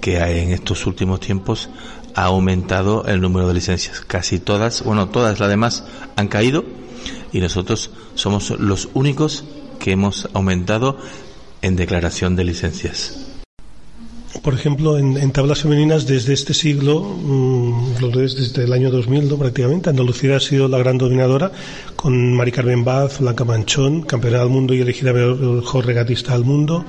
que 0.00 0.18
en 0.18 0.50
estos 0.50 0.86
últimos 0.86 1.20
tiempos 1.20 1.68
ha 2.14 2.24
aumentado 2.24 3.04
el 3.06 3.20
número 3.20 3.48
de 3.48 3.54
licencias. 3.54 4.00
Casi 4.00 4.38
todas, 4.38 4.82
bueno, 4.82 5.08
todas 5.08 5.40
las 5.40 5.48
demás 5.48 5.84
han 6.16 6.28
caído 6.28 6.64
y 7.32 7.40
nosotros 7.40 7.90
somos 8.14 8.50
los 8.50 8.88
únicos 8.94 9.44
que 9.78 9.92
hemos 9.92 10.28
aumentado 10.32 10.98
en 11.62 11.76
declaración 11.76 12.36
de 12.36 12.44
licencias. 12.44 13.23
Por 14.42 14.54
ejemplo, 14.54 14.98
en, 14.98 15.30
tablas 15.32 15.62
femeninas 15.62 16.06
desde 16.06 16.34
este 16.34 16.54
siglo, 16.54 17.00
mmm, 17.00 17.94
desde 18.12 18.64
el 18.64 18.72
año 18.72 18.90
2000 18.90 19.28
¿no? 19.28 19.38
prácticamente, 19.38 19.90
Andalucía 19.90 20.36
ha 20.36 20.40
sido 20.40 20.68
la 20.68 20.78
gran 20.78 20.98
dominadora 20.98 21.50
con 21.96 22.34
Mari 22.34 22.52
Carmen 22.52 22.84
Baz, 22.84 23.20
Blanca 23.20 23.44
Manchón, 23.44 24.02
campeona 24.02 24.40
del 24.40 24.50
mundo 24.50 24.74
y 24.74 24.80
elegida 24.80 25.12
mejor 25.12 25.86
regatista 25.86 26.34
del 26.34 26.44
mundo, 26.44 26.84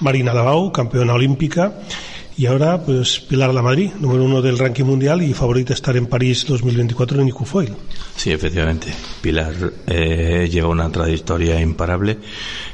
Marina 0.00 0.32
Lavau, 0.32 0.72
campeona 0.72 1.14
olímpica, 1.14 1.74
y 2.38 2.44
ahora, 2.44 2.82
pues 2.82 3.20
Pilar 3.20 3.54
La 3.54 3.62
Madrid, 3.62 3.92
número 3.98 4.24
uno 4.24 4.42
del 4.42 4.58
ranking 4.58 4.84
mundial 4.84 5.22
y 5.22 5.32
favorita 5.32 5.72
estar 5.72 5.96
en 5.96 6.06
París 6.06 6.44
2024 6.46 7.22
en 7.22 7.28
Icufoil. 7.28 7.74
Sí, 8.14 8.30
efectivamente. 8.30 8.88
Pilar 9.22 9.54
eh, 9.86 10.46
lleva 10.50 10.68
una 10.68 10.90
trayectoria 10.92 11.58
imparable, 11.58 12.18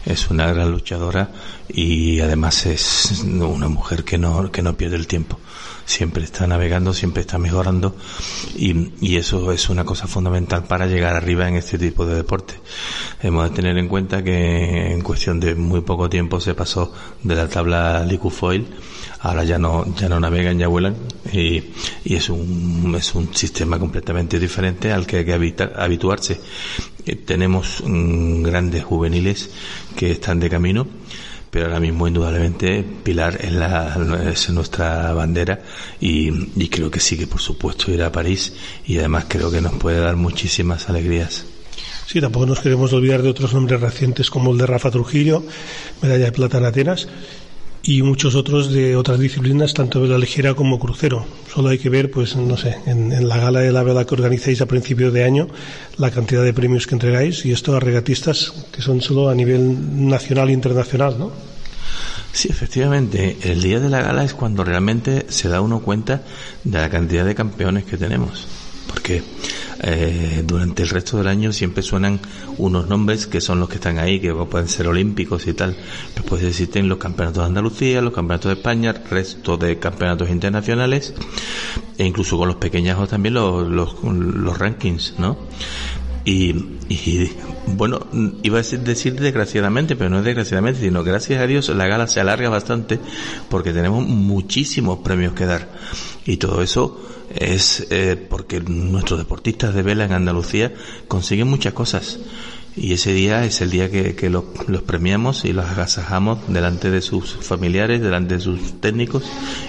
es 0.05 0.31
una 0.31 0.53
gran 0.53 0.73
luchadora 0.73 1.31
y 1.69 2.19
además 2.19 2.67
es 2.67 3.23
una 3.25 3.69
mujer 3.69 4.03
que 4.03 4.19
no, 4.19 4.51
que 4.51 4.63
no 4.63 4.77
pierde 4.77 4.97
el 4.97 5.07
tiempo. 5.07 5.39
Siempre 5.85 6.25
está 6.25 6.47
navegando, 6.49 6.93
siempre 6.93 7.21
está 7.21 7.39
mejorando 7.39 7.97
y, 8.57 8.91
y 9.01 9.17
eso 9.17 9.53
es 9.53 9.69
una 9.69 9.85
cosa 9.85 10.09
fundamental 10.09 10.65
para 10.65 10.87
llegar 10.87 11.15
arriba 11.15 11.49
en 11.49 11.55
este 11.55 11.79
tipo 11.79 12.05
de 12.05 12.17
deporte. 12.17 12.55
Hemos 13.23 13.49
de 13.49 13.55
tener 13.55 13.79
en 13.79 13.87
cuenta 13.87 14.25
que 14.25 14.93
en 14.93 15.03
cuestión 15.03 15.39
de 15.39 15.55
muy 15.55 15.83
poco 15.83 16.09
tiempo 16.09 16.41
se 16.41 16.55
pasó 16.55 16.93
de 17.23 17.37
la 17.37 17.49
tabla 17.49 18.05
Licufoil 18.05 18.67
ahora 19.23 19.45
ya 19.45 19.59
no, 19.59 19.95
ya 19.95 20.09
no 20.09 20.21
navegan, 20.21 20.59
ya 20.59 20.69
vuelan 20.69 20.97
y, 21.33 21.63
y 22.05 22.15
es, 22.15 22.29
un, 22.29 22.95
es 22.99 23.15
un 23.15 23.35
sistema 23.35 23.79
completamente 23.79 24.39
diferente 24.39 24.93
al 24.93 25.07
que 25.07 25.19
hay 25.19 25.25
que 25.25 25.33
habituarse. 25.77 26.41
Eh, 27.07 27.17
tenemos 27.17 27.83
mm, 27.87 28.43
grandes 28.43 28.85
juveniles 28.85 29.51
que 29.97 30.13
están 30.13 30.41
de 30.41 30.51
camino 30.51 30.87
pero 31.51 31.67
ahora 31.67 31.81
mismo 31.81 32.09
indudablemente 32.09 32.83
Pilar 32.83 33.39
es, 33.43 33.53
la, 33.53 33.99
es 34.33 34.49
nuestra 34.49 35.13
bandera 35.13 35.61
y, 36.01 36.31
y, 36.57 36.69
creo 36.69 36.91
que 36.91 36.99
sí 36.99 37.19
que 37.19 37.27
por 37.27 37.43
supuesto 37.43 37.93
irá 37.93 38.07
a 38.07 38.13
París 38.13 38.55
y 38.87 38.97
además 38.97 39.27
creo 39.29 39.51
que 39.51 39.61
nos 39.61 39.75
puede 39.75 40.01
dar 40.01 40.17
muchísimas 40.17 40.89
alegrías. 40.89 41.45
Sí, 42.07 42.23
tampoco 42.23 42.47
nos 42.47 42.61
queremos 42.61 42.91
olvidar 42.95 43.21
de 43.21 43.29
otros 43.29 43.53
nombres 43.53 43.83
recientes 43.83 44.31
como 44.31 44.53
el 44.53 44.59
de 44.59 44.67
Rafa 44.67 44.91
Trujillo, 44.91 45.43
medalla 46.01 46.25
de 46.25 46.33
plata 46.33 46.57
en 46.57 46.65
Atenas 46.65 47.09
y 47.83 48.03
muchos 48.03 48.35
otros 48.35 48.73
de 48.73 48.97
otras 48.97 49.19
disciplinas, 49.19 49.75
tanto 49.75 50.01
de 50.03 50.09
la 50.09 50.19
ligera 50.19 50.55
como 50.55 50.79
crucero. 50.79 51.27
Solo 51.53 51.71
hay 51.71 51.79
que 51.79 51.89
ver, 51.89 52.11
pues, 52.11 52.37
no 52.37 52.57
sé, 52.57 52.77
en, 52.87 53.29
la 53.29 53.39
gala 53.39 53.61
de 53.61 53.73
la 53.73 53.83
vela 53.83 54.05
que 54.05 54.15
organizáis 54.15 54.61
a 54.61 54.67
principio 54.67 55.11
de 55.11 55.25
año, 55.25 55.49
la 55.99 56.11
cantidad 56.11 56.45
de 56.45 56.55
premios 56.55 56.87
que 56.87 56.95
entregáis 56.95 57.45
y 57.45 57.53
esto 57.53 57.77
a 57.77 57.81
regatistas 57.81 58.53
que 58.73 58.83
son 58.83 59.01
solo 59.01 59.29
a 59.29 59.35
nivel 59.35 60.09
nacional 60.09 60.51
e 60.51 60.53
internacional, 60.53 61.19
¿no? 61.19 61.33
Sí, 62.33 62.49
efectivamente. 62.51 63.37
El 63.43 63.63
día 63.63 63.79
de 63.79 63.91
la 63.91 64.01
gala 64.01 64.25
es 64.25 64.33
cuando 64.33 64.65
realmente 64.65 65.27
se 65.29 65.49
da 65.49 65.61
uno 65.61 65.81
cuenta 65.81 66.23
de 66.65 66.79
la 66.79 66.89
cantidad 66.89 67.27
de 67.27 67.35
campeones 67.35 67.85
que 67.85 67.99
tenemos. 67.99 68.47
Porque 68.87 69.23
eh, 69.85 70.45
durante 70.47 70.85
el 70.85 70.89
resto 70.89 71.19
del 71.19 71.27
año 71.27 71.53
siempre 71.53 71.83
suenan 71.83 72.21
unos 72.57 72.89
nombres 72.89 73.27
que 73.27 73.41
son 73.41 73.59
los 73.59 73.69
que 73.69 73.77
están 73.77 73.99
ahí, 73.99 74.21
que 74.21 74.33
pueden 74.33 74.69
ser 74.69 74.87
olímpicos 74.87 75.47
y 75.49 75.55
tal. 75.55 75.77
Después 76.15 76.43
existen 76.45 76.89
los 76.89 76.99
campeonatos 76.99 77.43
de 77.43 77.49
Andalucía, 77.49 78.01
los 78.01 78.13
campeonatos 78.13 78.51
de 78.51 78.59
España, 78.59 78.93
resto 79.11 79.57
de 79.57 79.79
campeonatos 79.79 80.31
internacionales, 80.31 81.15
e 81.99 82.05
incluso 82.05 82.39
con 82.39 82.47
los 82.49 82.57
pequeñajos 82.57 83.09
también 83.09 83.35
los, 83.35 83.69
los, 83.69 84.59
rankings, 84.59 85.15
¿no? 85.19 85.37
Y, 86.25 86.51
y, 86.89 87.31
bueno, 87.67 88.07
iba 88.43 88.59
a 88.59 88.63
decir 88.63 89.15
desgraciadamente, 89.19 89.97
pero 89.97 90.11
no 90.11 90.19
es 90.19 90.25
desgraciadamente, 90.25 90.81
sino 90.81 91.03
gracias 91.03 91.41
a 91.41 91.47
Dios 91.47 91.69
la 91.71 91.87
gala 91.87 92.07
se 92.07 92.21
alarga 92.21 92.49
bastante 92.49 93.01
porque 93.49 93.73
tenemos 93.73 94.07
muchísimos 94.07 94.99
premios 95.01 95.35
que 95.35 95.47
dar. 95.47 95.69
Y 96.25 96.37
todo 96.37 96.63
eso 96.63 97.01
es 97.35 97.87
eh, 97.91 98.17
porque 98.29 98.61
nuestros 98.61 99.19
deportistas 99.19 99.75
de 99.75 99.83
vela 99.83 100.05
en 100.05 100.13
Andalucía 100.13 100.73
consiguen 101.09 101.49
muchas 101.49 101.73
cosas. 101.73 102.19
Y 102.75 102.95
ese 102.95 103.13
día 103.13 103.45
es 103.45 103.61
el 103.61 103.71
día 103.71 103.91
que, 103.91 104.31
los, 104.31 104.45
premiamos 104.87 105.45
y 105.45 105.53
los 105.53 105.67
agasajamos 105.67 106.39
delante 106.49 106.91
de 106.91 107.03
sus 107.03 107.37
familiares, 107.37 108.01
delante 108.01 108.37
de 108.37 108.41
sus 108.41 108.81
técnicos 108.81 109.25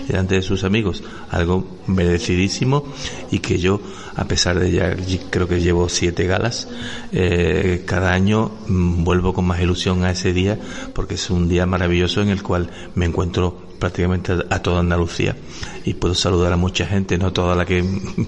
delante 0.07 0.35
de 0.35 0.41
sus 0.41 0.63
amigos. 0.63 1.03
Algo 1.29 1.67
merecidísimo 1.87 2.85
y 3.29 3.39
que 3.39 3.59
yo, 3.59 3.81
a 4.15 4.25
pesar 4.25 4.59
de 4.59 4.71
ya 4.71 4.95
creo 5.29 5.47
que 5.47 5.59
llevo 5.59 5.89
siete 5.89 6.25
galas, 6.27 6.69
eh, 7.11 7.83
cada 7.85 8.13
año 8.13 8.51
mm, 8.67 9.03
vuelvo 9.03 9.33
con 9.33 9.45
más 9.45 9.59
ilusión 9.59 10.03
a 10.03 10.11
ese 10.11 10.31
día 10.31 10.57
porque 10.93 11.15
es 11.15 11.29
un 11.29 11.49
día 11.49 11.65
maravilloso 11.65 12.21
en 12.21 12.29
el 12.29 12.41
cual 12.41 12.69
me 12.95 13.05
encuentro 13.05 13.62
prácticamente 13.83 14.31
a 14.49 14.59
toda 14.59 14.79
Andalucía 14.79 15.35
y 15.83 15.95
puedo 15.95 16.15
saludar 16.15 16.53
a 16.53 16.55
mucha 16.55 16.85
gente, 16.85 17.17
no 17.17 17.33
toda 17.33 17.53
la 17.53 17.65
que 17.65 17.83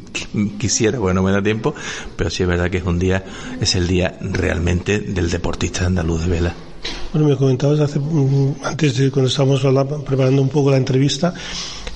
quisiera, 0.60 1.00
bueno, 1.00 1.22
no 1.22 1.28
me 1.28 1.32
da 1.32 1.42
tiempo, 1.42 1.74
pero 2.18 2.30
sí 2.30 2.44
es 2.44 2.50
verdad 2.50 2.70
que 2.70 2.80
es 2.80 2.84
un 2.84 3.00
día, 3.00 3.24
es 3.62 3.74
el 3.76 3.88
día 3.88 4.18
realmente 4.20 5.00
del 5.00 5.30
deportista 5.30 5.86
andaluz 5.86 6.24
de 6.24 6.30
vela. 6.30 6.54
Bueno, 7.14 7.30
me 7.30 7.38
comentabas 7.38 7.80
hace, 7.80 8.00
mm, 8.00 8.56
antes 8.64 8.98
de 8.98 9.10
cuando 9.12 9.30
estábamos 9.30 9.62
preparando 10.04 10.42
un 10.42 10.50
poco 10.50 10.72
la 10.72 10.78
entrevista 10.78 11.34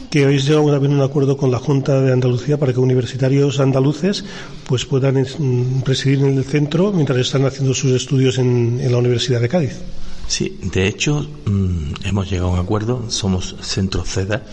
que 0.09 0.23
habéis 0.23 0.45
llegado 0.45 0.73
a 0.73 0.79
un 0.79 1.01
acuerdo 1.01 1.35
con 1.35 1.51
la 1.51 1.59
Junta 1.59 1.99
de 1.99 2.13
Andalucía 2.13 2.57
para 2.57 2.71
que 2.71 2.79
universitarios 2.79 3.59
andaluces 3.59 4.23
pues 4.65 4.85
puedan 4.85 5.15
mm, 5.17 5.81
presidir 5.81 6.19
en 6.19 6.37
el 6.37 6.45
centro 6.45 6.93
mientras 6.93 7.19
están 7.19 7.43
haciendo 7.43 7.73
sus 7.73 7.91
estudios 7.91 8.37
en 8.37 8.89
la 8.89 8.97
Universidad 8.97 9.41
de 9.41 9.49
Cádiz. 9.49 9.81
Sí, 10.29 10.59
de 10.61 10.87
hecho 10.87 11.27
mm, 11.47 12.05
hemos 12.05 12.29
llegado 12.29 12.49
a 12.49 12.53
un 12.53 12.59
acuerdo, 12.59 13.09
somos 13.09 13.55
Centro 13.61 14.05
CEDA 14.05 14.45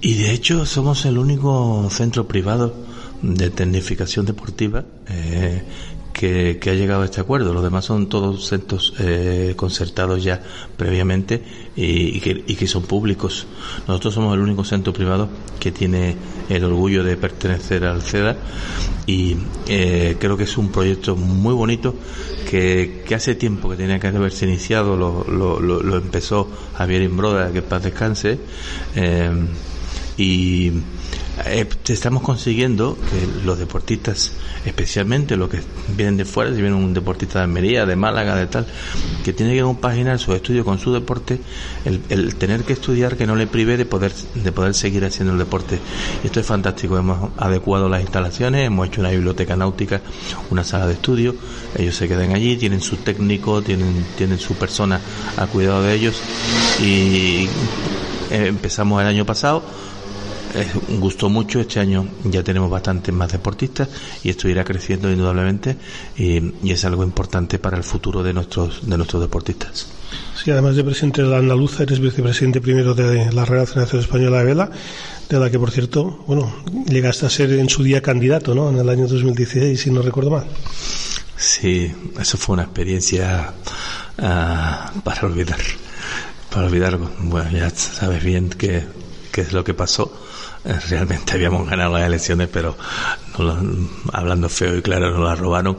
y 0.00 0.14
de 0.14 0.30
hecho 0.30 0.64
somos 0.64 1.04
el 1.06 1.18
único 1.18 1.88
centro 1.90 2.28
privado 2.28 2.72
de 3.20 3.50
tecnificación 3.50 4.26
deportiva 4.26 4.84
eh, 5.08 5.64
que, 6.12 6.58
ha 6.66 6.74
llegado 6.74 7.02
a 7.02 7.04
este 7.04 7.20
acuerdo. 7.20 7.52
Los 7.52 7.62
demás 7.62 7.84
son 7.84 8.08
todos 8.08 8.46
centros 8.46 8.94
eh, 8.98 9.54
concertados 9.56 10.22
ya 10.22 10.42
previamente 10.76 11.42
y, 11.76 12.20
que, 12.20 12.66
son 12.66 12.82
públicos. 12.82 13.46
Nosotros 13.86 14.14
somos 14.14 14.34
el 14.34 14.40
único 14.40 14.64
centro 14.64 14.92
privado 14.92 15.28
que 15.58 15.72
tiene 15.72 16.16
el 16.48 16.64
orgullo 16.64 17.04
de 17.04 17.16
pertenecer 17.16 17.84
al 17.84 18.02
CEDA 18.02 18.36
y 19.06 19.36
eh, 19.68 20.16
creo 20.18 20.36
que 20.36 20.44
es 20.44 20.58
un 20.58 20.70
proyecto 20.70 21.16
muy 21.16 21.54
bonito 21.54 21.94
que, 22.48 23.04
hace 23.14 23.34
tiempo 23.34 23.70
que 23.70 23.76
tenía 23.76 23.98
que 23.98 24.08
haberse 24.08 24.46
iniciado, 24.46 24.96
lo, 24.96 25.24
lo, 25.24 25.96
empezó 25.96 26.48
Javier 26.74 27.02
Imbroda, 27.02 27.52
que 27.52 27.62
paz 27.62 27.82
descanse, 27.82 28.38
eh, 28.94 29.30
y 30.16 30.72
eh, 31.46 31.68
estamos 31.88 32.22
consiguiendo 32.22 32.96
que 32.96 33.44
los 33.44 33.58
deportistas, 33.58 34.32
especialmente 34.64 35.36
los 35.36 35.48
que 35.48 35.60
vienen 35.96 36.16
de 36.16 36.24
fuera, 36.24 36.54
si 36.54 36.60
viene 36.60 36.76
un 36.76 36.92
deportista 36.92 37.38
de 37.38 37.44
Almería, 37.44 37.86
de 37.86 37.96
Málaga, 37.96 38.36
de 38.36 38.46
tal, 38.46 38.66
que 39.24 39.32
tiene 39.32 39.54
que 39.54 39.62
compaginar 39.62 40.18
su 40.18 40.32
estudio 40.34 40.64
con 40.64 40.78
su 40.78 40.92
deporte, 40.92 41.40
el, 41.84 42.34
tener 42.36 42.64
que 42.64 42.72
estudiar 42.72 43.16
que 43.16 43.26
no 43.26 43.36
le 43.36 43.46
prive 43.46 43.76
de 43.76 43.86
poder, 43.86 44.12
de 44.34 44.52
poder 44.52 44.74
seguir 44.74 45.04
haciendo 45.04 45.32
el 45.32 45.38
deporte. 45.38 45.78
Esto 46.24 46.40
es 46.40 46.46
fantástico. 46.46 46.98
Hemos 46.98 47.30
adecuado 47.36 47.88
las 47.88 48.02
instalaciones, 48.02 48.66
hemos 48.66 48.88
hecho 48.88 49.00
una 49.00 49.10
biblioteca 49.10 49.56
náutica, 49.56 50.00
una 50.50 50.64
sala 50.64 50.86
de 50.86 50.94
estudio, 50.94 51.34
ellos 51.76 51.96
se 51.96 52.08
quedan 52.08 52.32
allí, 52.34 52.56
tienen 52.56 52.80
su 52.80 52.96
técnico, 52.96 53.62
tienen, 53.62 54.04
tienen 54.16 54.38
su 54.38 54.54
persona 54.54 55.00
a 55.36 55.46
cuidado 55.46 55.82
de 55.82 55.94
ellos 55.94 56.20
y 56.80 57.48
eh, 58.30 58.46
empezamos 58.46 59.00
el 59.00 59.08
año 59.08 59.24
pasado 59.24 59.62
gustó 60.98 61.28
mucho. 61.28 61.60
Este 61.60 61.80
año 61.80 62.06
ya 62.24 62.42
tenemos 62.42 62.70
bastantes 62.70 63.14
más 63.14 63.32
deportistas 63.32 63.88
y 64.22 64.30
esto 64.30 64.48
irá 64.48 64.64
creciendo 64.64 65.10
indudablemente 65.10 65.76
y, 66.16 66.52
y 66.62 66.72
es 66.72 66.84
algo 66.84 67.04
importante 67.04 67.58
para 67.58 67.76
el 67.76 67.84
futuro 67.84 68.22
de 68.22 68.32
nuestros, 68.32 68.88
de 68.88 68.96
nuestros 68.96 69.22
deportistas. 69.22 69.86
Sí, 70.42 70.50
además 70.50 70.74
de 70.76 70.84
presidente 70.84 71.22
de 71.22 71.28
la 71.28 71.38
Andaluza, 71.38 71.82
eres 71.82 72.00
vicepresidente 72.00 72.60
primero 72.60 72.94
de 72.94 73.30
la 73.32 73.44
Real 73.44 73.66
Federación 73.66 74.00
Española 74.00 74.38
de 74.38 74.44
Vela, 74.44 74.70
de 75.28 75.38
la 75.38 75.50
que, 75.50 75.58
por 75.58 75.70
cierto, 75.70 76.24
bueno, 76.26 76.52
llegaste 76.88 77.26
a 77.26 77.30
ser 77.30 77.52
en 77.52 77.68
su 77.68 77.82
día 77.82 78.00
candidato, 78.00 78.54
¿no? 78.54 78.70
En 78.70 78.78
el 78.78 78.88
año 78.88 79.06
2016, 79.06 79.78
si 79.78 79.90
no 79.90 80.02
recuerdo 80.02 80.30
mal. 80.30 80.46
Sí, 81.36 81.92
eso 82.18 82.38
fue 82.38 82.54
una 82.54 82.64
experiencia 82.64 83.52
uh, 84.18 85.00
para 85.00 85.22
olvidar. 85.22 85.60
Para 86.50 86.66
olvidar, 86.66 86.98
bueno, 87.20 87.50
ya 87.50 87.70
sabes 87.70 88.24
bien 88.24 88.48
qué, 88.48 88.84
qué 89.30 89.42
es 89.42 89.52
lo 89.52 89.64
que 89.64 89.74
pasó. 89.74 90.12
Eh, 90.64 90.78
realmente 90.88 91.32
habíamos 91.32 91.68
ganado 91.68 91.98
las 91.98 92.06
elecciones, 92.06 92.48
pero 92.52 92.76
no, 93.38 93.58
hablando 94.12 94.48
feo 94.48 94.76
y 94.76 94.82
claro, 94.82 95.10
nos 95.10 95.28
las 95.28 95.38
robaron 95.38 95.78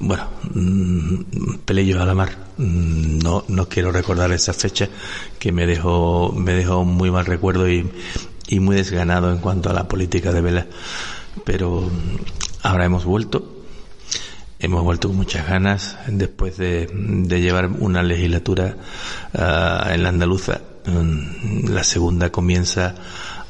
bueno, 0.00 0.28
mmm, 0.54 1.58
Pelillos 1.64 2.00
a 2.00 2.06
la 2.06 2.14
mar. 2.14 2.30
Mm, 2.56 3.18
no, 3.18 3.44
no 3.48 3.68
quiero 3.68 3.92
recordar 3.92 4.32
esa 4.32 4.52
fecha 4.54 4.88
que 5.38 5.52
me 5.52 5.66
dejó, 5.66 6.32
me 6.32 6.54
dejó 6.54 6.84
muy 6.84 7.10
mal 7.10 7.26
recuerdo 7.26 7.68
y, 7.68 7.88
y 8.48 8.60
muy 8.60 8.76
desganado 8.76 9.30
en 9.30 9.38
cuanto 9.38 9.70
a 9.70 9.74
la 9.74 9.86
política 9.86 10.32
de 10.32 10.40
Vela. 10.40 10.66
Pero 11.44 11.90
ahora 12.62 12.86
hemos 12.86 13.04
vuelto. 13.04 13.56
Hemos 14.58 14.82
vuelto 14.82 15.08
con 15.08 15.16
muchas 15.18 15.46
ganas 15.46 15.96
después 16.06 16.56
de, 16.58 16.90
de 16.92 17.40
llevar 17.40 17.68
una 17.68 18.02
legislatura 18.02 18.76
uh, 19.32 19.90
en 19.90 20.02
la 20.02 20.08
andaluza. 20.10 20.60
Um, 20.86 21.66
la 21.68 21.84
segunda 21.84 22.30
comienza 22.30 22.94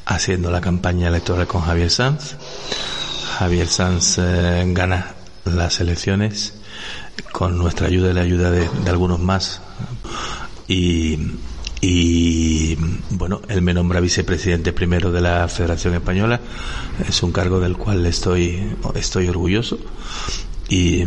haciendo 0.05 0.51
la 0.51 0.59
campaña 0.59 1.07
electoral 1.07 1.47
con 1.47 1.61
Javier 1.61 1.89
Sanz. 1.89 2.35
Javier 3.37 3.67
Sanz 3.67 4.17
eh, 4.17 4.63
gana 4.67 5.15
las 5.45 5.79
elecciones 5.79 6.55
con 7.31 7.57
nuestra 7.57 7.87
ayuda 7.87 8.11
y 8.11 8.13
la 8.13 8.21
ayuda 8.21 8.51
de, 8.51 8.69
algunos 8.87 9.19
más 9.19 9.61
y, 10.67 11.17
y 11.79 12.75
bueno, 13.11 13.41
él 13.47 13.61
me 13.61 13.73
nombra 13.73 13.99
vicepresidente 14.01 14.73
primero 14.73 15.11
de 15.11 15.21
la 15.21 15.47
Federación 15.47 15.93
Española, 15.95 16.39
es 17.07 17.23
un 17.23 17.31
cargo 17.31 17.59
del 17.59 17.77
cual 17.77 18.05
estoy, 18.05 18.75
estoy 18.95 19.27
orgulloso 19.27 19.79
y 20.69 21.05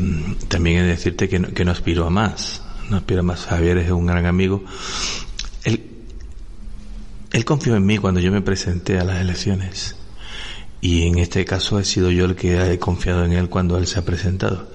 también 0.49 0.78
he 0.78 0.83
de 0.83 0.88
decirte 0.88 1.28
que 1.28 1.38
no, 1.38 1.49
que 1.49 1.64
no 1.64 1.71
aspiro 1.71 2.07
a 2.07 2.11
más, 2.11 2.62
no 2.90 2.97
aspiro 2.97 3.21
a 3.21 3.25
más. 3.25 3.47
Javier 3.47 3.78
es 3.78 3.90
un 3.90 4.07
gran 4.07 4.26
amigo. 4.26 4.64
Él 7.35 7.45
confió 7.45 7.75
en 7.75 7.85
mí 7.85 7.99
cuando 7.99 8.21
yo 8.21 8.31
me 8.31 8.43
presenté 8.43 9.00
a 9.00 9.05
las 9.05 9.21
elecciones 9.21 9.97
y 10.81 11.09
en 11.09 11.19
este 11.19 11.45
caso 11.45 11.81
he 11.81 11.85
sido 11.85 12.12
yo 12.12 12.26
el 12.26 12.37
que 12.37 12.73
he 12.73 12.79
confiado 12.79 13.25
en 13.25 13.33
él 13.33 13.49
cuando 13.49 13.76
él 13.76 13.88
se 13.88 13.99
ha 13.99 14.05
presentado. 14.05 14.69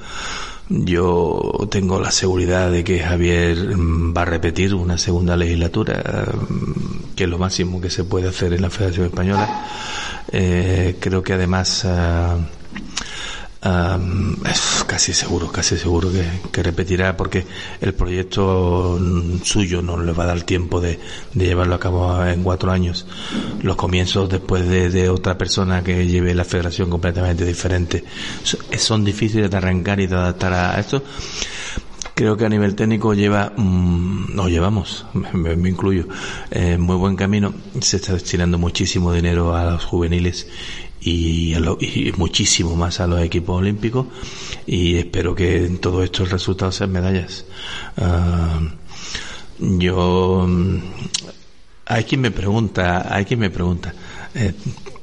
Yo 0.67 1.67
tengo 1.71 2.01
la 2.01 2.11
seguridad 2.11 2.69
de 2.69 2.83
que 2.83 2.99
Javier 2.99 3.77
mm, 3.77 4.13
va 4.15 4.23
a 4.23 4.25
repetir 4.25 4.75
una 4.75 4.97
segunda 4.97 5.37
legislatura, 5.37 6.27
mm, 6.49 7.15
que 7.15 7.23
es 7.23 7.29
lo 7.29 7.37
máximo 7.37 7.79
que 7.79 7.89
se 7.89 8.03
puede 8.03 8.27
hacer 8.27 8.51
en 8.51 8.61
la 8.61 8.69
Federación 8.69 9.05
Española. 9.05 9.67
Eh, 10.29 10.97
creo 10.99 11.23
que 11.23 11.33
además 11.33 11.85
uh, 11.85 12.41
Um, 13.61 14.37
es 14.45 14.85
casi 14.87 15.11
seguro, 15.13 15.51
casi 15.51 15.77
seguro 15.77 16.09
que, 16.09 16.23
que, 16.49 16.63
repetirá 16.63 17.17
porque 17.17 17.45
el 17.81 17.93
proyecto 17.93 18.97
suyo 19.43 19.81
no 19.81 20.01
le 20.01 20.13
va 20.13 20.23
a 20.23 20.27
dar 20.27 20.43
tiempo 20.43 20.79
de, 20.79 20.97
de, 21.33 21.45
llevarlo 21.45 21.75
a 21.75 21.79
cabo 21.79 22.23
en 22.23 22.41
cuatro 22.41 22.71
años. 22.71 23.05
Los 23.61 23.75
comienzos 23.75 24.29
después 24.29 24.65
de, 24.65 24.89
de, 24.89 25.09
otra 25.09 25.37
persona 25.37 25.83
que 25.83 26.07
lleve 26.07 26.33
la 26.33 26.45
federación 26.45 26.89
completamente 26.89 27.43
diferente 27.43 28.05
son 28.77 29.03
difíciles 29.03 29.51
de 29.51 29.57
arrancar 29.57 29.99
y 29.99 30.07
de 30.07 30.15
adaptar 30.15 30.53
a 30.53 30.79
esto. 30.79 31.03
Creo 32.15 32.37
que 32.37 32.45
a 32.45 32.49
nivel 32.49 32.75
técnico 32.75 33.13
lleva, 33.13 33.51
mmm, 33.57 34.35
no 34.35 34.47
llevamos, 34.47 35.05
me, 35.13 35.57
me 35.57 35.69
incluyo, 35.69 36.07
eh, 36.49 36.77
muy 36.77 36.95
buen 36.95 37.17
camino. 37.17 37.53
Se 37.81 37.97
está 37.97 38.13
destinando 38.13 38.57
muchísimo 38.57 39.11
dinero 39.11 39.53
a 39.53 39.71
los 39.71 39.83
juveniles 39.83 40.47
y, 41.01 41.55
lo, 41.55 41.77
y, 41.79 42.13
muchísimo 42.17 42.75
más 42.75 42.99
a 42.99 43.07
los 43.07 43.21
equipos 43.21 43.57
olímpicos 43.57 44.07
y 44.65 44.95
espero 44.95 45.35
que 45.35 45.65
en 45.65 45.77
todo 45.79 46.03
esto 46.03 46.23
el 46.23 46.29
resultado 46.29 46.71
sean 46.71 46.91
medallas. 46.91 47.45
Uh, 47.97 49.77
yo 49.79 50.47
hay 51.85 52.03
quien 52.03 52.21
me 52.21 52.31
pregunta, 52.31 53.13
hay 53.13 53.25
quien 53.25 53.39
me 53.39 53.49
pregunta, 53.49 53.93
eh, 54.35 54.53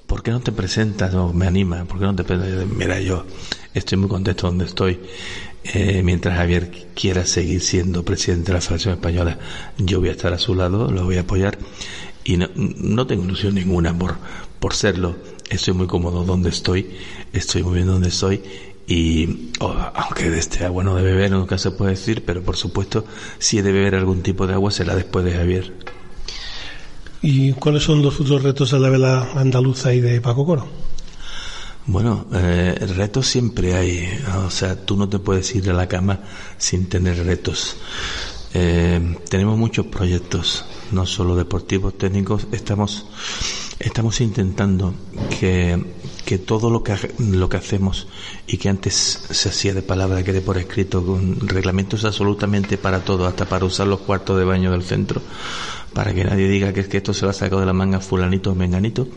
¿por 0.07 0.23
qué 0.23 0.31
no 0.31 0.41
te 0.41 0.53
presentas 0.53 1.13
o 1.15 1.33
me 1.33 1.47
anima? 1.47 1.85
¿Por 1.85 1.99
qué 1.99 2.05
no 2.05 2.15
te 2.15 2.23
presentas? 2.25 2.67
Mira, 2.67 3.01
yo 3.01 3.27
estoy 3.75 3.99
muy 3.99 4.09
contento 4.09 4.47
donde 4.47 4.67
estoy. 4.67 5.01
Eh, 5.65 6.03
mientras 6.05 6.37
Javier 6.37 6.71
quiera 6.95 7.27
seguir 7.27 7.61
siendo 7.61 8.05
presidente 8.05 8.47
de 8.47 8.53
la 8.53 8.61
Federación 8.61 8.95
Española, 8.95 9.37
yo 9.79 9.99
voy 9.99 10.11
a 10.11 10.13
estar 10.13 10.33
a 10.33 10.39
su 10.39 10.55
lado, 10.55 10.93
lo 10.93 11.05
voy 11.05 11.17
a 11.17 11.23
apoyar 11.23 11.59
y 12.23 12.37
no, 12.37 12.49
no 12.55 13.05
tengo 13.09 13.25
ilusión 13.25 13.57
ninguna 13.57 13.97
por, 13.99 14.17
por 14.59 14.75
serlo 14.75 15.17
estoy 15.51 15.75
muy 15.75 15.87
cómodo 15.87 16.25
donde 16.25 16.51
estoy, 16.51 16.91
estoy 17.33 17.63
muy 17.63 17.75
bien 17.75 17.87
donde 17.87 18.09
estoy 18.09 18.43
y 18.87 19.51
oh, 19.61 19.75
aunque 19.95 20.31
de 20.31 20.39
este 20.39 20.65
agua 20.65 20.85
no 20.85 20.95
de 20.95 21.03
beber 21.03 21.33
nunca 21.33 21.59
se 21.59 21.73
puede 21.73 21.93
decir, 21.93 22.25
pero 22.25 22.43
por 22.43 22.57
supuesto 22.57 23.05
si 23.39 23.59
he 23.59 23.63
de 23.63 23.73
beber 23.73 23.97
algún 23.97 24.23
tipo 24.23 24.47
de 24.47 24.55
agua 24.55 24.71
será 24.71 24.95
después 24.95 25.25
de 25.25 25.33
Javier. 25.33 25.73
¿Y 27.23 27.53
cuáles 27.53 27.83
son 27.83 28.03
los 28.03 28.15
futuros 28.15 28.43
retos 28.43 28.71
de 28.71 28.79
la 28.79 28.89
vela 28.89 29.33
andaluza 29.35 29.93
y 29.93 30.01
de 30.01 30.21
Paco 30.21 30.47
Coro? 30.47 30.69
Bueno, 31.87 32.27
eh, 32.33 32.75
retos 32.97 33.27
siempre 33.27 33.75
hay, 33.75 34.09
o 34.45 34.51
sea, 34.51 34.85
tú 34.85 34.97
no 34.97 35.09
te 35.09 35.19
puedes 35.19 35.55
ir 35.55 35.69
a 35.71 35.73
la 35.73 35.89
cama 35.89 36.21
sin 36.59 36.89
tener 36.89 37.25
retos. 37.25 37.77
Eh, 38.55 39.19
tenemos 39.29 39.57
muchos 39.59 39.87
proyectos, 39.87 40.65
no 40.93 41.07
solo 41.07 41.37
deportivos, 41.37 41.97
técnicos, 41.97 42.47
estamos 42.53 43.07
estamos 43.79 44.21
intentando 44.21 44.95
que, 45.39 45.83
que 46.25 46.39
todo 46.39 46.71
lo 46.71 46.83
que, 46.83 46.97
lo 47.19 47.49
que 47.49 47.57
hacemos 47.57 48.09
y 48.47 48.57
que 48.57 48.69
antes 48.69 48.95
se 49.31 49.49
hacía 49.49 49.75
de 49.75 49.83
palabra, 49.83 50.23
que 50.23 50.33
de 50.33 50.41
por 50.41 50.59
escrito, 50.59 51.05
con 51.05 51.47
reglamentos 51.47 52.05
absolutamente 52.05 52.79
para 52.79 53.01
todo, 53.01 53.27
hasta 53.27 53.45
para 53.47 53.65
usar 53.65 53.87
los 53.87 54.01
cuartos 54.01 54.39
de 54.39 54.45
baño 54.45 54.73
del 54.73 54.83
centro, 54.83 55.21
para 55.93 56.15
que 56.15 56.25
nadie 56.25 56.49
diga 56.49 56.73
que 56.73 56.81
es 56.81 56.89
que 56.89 56.99
esto 56.99 57.15
se 57.15 57.25
lo 57.25 57.31
ha 57.31 57.35
sacado 57.35 57.61
de 57.61 57.67
la 57.67 57.73
manga 57.73 58.01
fulanito 58.01 58.53
o 58.53 58.55
menganito, 58.55 59.09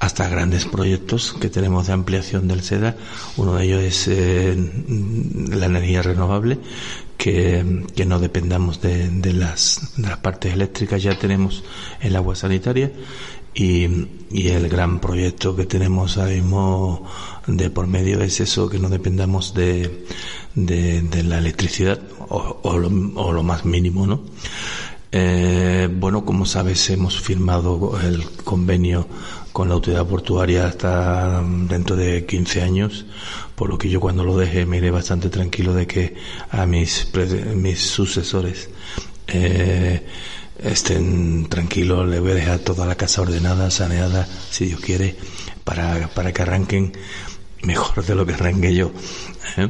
hasta 0.00 0.28
grandes 0.28 0.66
proyectos 0.66 1.34
que 1.40 1.48
tenemos 1.48 1.86
de 1.86 1.92
ampliación 1.92 2.48
del 2.48 2.62
SEDA. 2.62 2.96
Uno 3.36 3.54
de 3.54 3.64
ellos 3.64 3.82
es 3.82 4.08
eh, 4.08 4.54
la 5.50 5.66
energía 5.66 6.02
renovable, 6.02 6.58
que, 7.16 7.84
que 7.94 8.04
no 8.04 8.18
dependamos 8.18 8.82
de, 8.82 9.08
de, 9.08 9.32
las, 9.32 9.92
de 9.96 10.08
las 10.08 10.18
partes 10.18 10.52
eléctricas, 10.52 11.02
ya 11.02 11.18
tenemos 11.18 11.64
el 12.00 12.16
agua 12.16 12.34
sanitaria 12.34 12.92
y, 13.54 13.86
y, 14.30 14.48
el 14.48 14.68
gran 14.68 15.00
proyecto 15.00 15.54
que 15.54 15.64
tenemos 15.64 16.18
ahora 16.18 16.32
mismo 16.32 17.06
de 17.46 17.70
por 17.70 17.86
medio 17.86 18.20
es 18.20 18.40
eso, 18.40 18.68
que 18.68 18.78
no 18.78 18.88
dependamos 18.88 19.54
de, 19.54 20.06
de, 20.54 21.22
la 21.22 21.38
electricidad 21.38 22.00
o, 22.28 22.60
o, 22.62 23.32
lo, 23.32 23.42
más 23.42 23.64
mínimo, 23.64 24.06
¿no? 24.06 24.22
Eh, 25.12 25.88
bueno, 25.92 26.24
como 26.24 26.44
sabes, 26.44 26.90
hemos 26.90 27.20
firmado 27.20 27.98
el 28.02 28.24
convenio 28.42 29.06
con 29.52 29.68
la 29.68 29.74
autoridad 29.74 30.06
portuaria 30.06 30.66
hasta 30.66 31.40
dentro 31.68 31.94
de 31.94 32.26
15 32.26 32.62
años, 32.62 33.06
por 33.54 33.68
lo 33.68 33.78
que 33.78 33.88
yo 33.88 34.00
cuando 34.00 34.24
lo 34.24 34.36
deje 34.36 34.66
me 34.66 34.78
iré 34.78 34.90
bastante 34.90 35.28
tranquilo 35.30 35.72
de 35.72 35.86
que 35.86 36.16
a 36.50 36.66
mis, 36.66 37.08
mis 37.54 37.78
sucesores 37.78 38.68
eh, 39.28 40.04
estén 40.64 41.46
tranquilos, 41.48 42.08
le 42.08 42.20
voy 42.20 42.32
a 42.32 42.34
dejar 42.34 42.58
toda 42.60 42.86
la 42.86 42.94
casa 42.94 43.22
ordenada, 43.22 43.70
saneada, 43.70 44.26
si 44.50 44.66
Dios 44.66 44.80
quiere, 44.80 45.16
para, 45.64 46.08
para 46.08 46.32
que 46.32 46.42
arranquen 46.42 46.92
mejor 47.62 48.04
de 48.04 48.14
lo 48.14 48.26
que 48.26 48.34
arranqué 48.34 48.74
yo. 48.74 48.92
¿eh? 49.56 49.68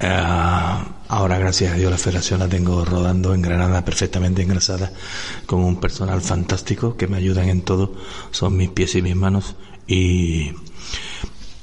Uh, 0.00 0.86
ahora, 1.08 1.38
gracias 1.38 1.72
a 1.72 1.76
Dios, 1.76 1.90
la 1.90 1.98
federación 1.98 2.40
la 2.40 2.48
tengo 2.48 2.84
rodando 2.84 3.32
en 3.32 3.42
Granada 3.42 3.84
perfectamente 3.84 4.42
engrasada, 4.42 4.92
con 5.46 5.64
un 5.64 5.80
personal 5.80 6.20
fantástico 6.20 6.96
que 6.96 7.06
me 7.06 7.16
ayudan 7.16 7.48
en 7.48 7.62
todo, 7.62 7.94
son 8.30 8.56
mis 8.56 8.70
pies 8.70 8.96
y 8.96 9.02
mis 9.02 9.16
manos 9.16 9.54
y 9.86 10.52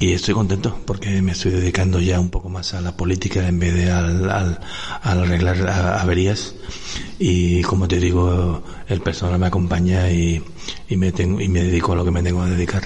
y 0.02 0.14
estoy 0.14 0.34
contento 0.34 0.76
porque 0.86 1.22
me 1.22 1.34
estoy 1.34 1.52
dedicando 1.52 2.00
ya 2.00 2.20
un 2.20 2.32
poco 2.32 2.50
más 2.50 2.74
a 2.74 2.82
la 2.82 2.98
política 2.98 3.48
en 3.48 3.60
vez 3.60 3.76
de 3.76 3.92
al, 3.92 4.28
al, 4.32 4.60
al 5.04 5.22
arreglar 5.22 5.70
averías. 5.70 6.56
Y 7.20 7.62
como 7.62 7.88
te 7.88 8.00
digo 8.00 8.64
el 8.88 9.00
personal 9.02 9.38
me 9.38 9.46
acompaña 9.46 10.10
y, 10.10 10.42
y, 10.90 10.98
me 10.98 11.12
tengo, 11.12 11.40
y 11.40 11.48
me 11.48 11.62
dedico 11.62 11.94
a 11.94 11.96
lo 11.98 12.04
que 12.04 12.10
me 12.10 12.24
tengo 12.24 12.42
a 12.42 12.50
dedicar. 12.50 12.82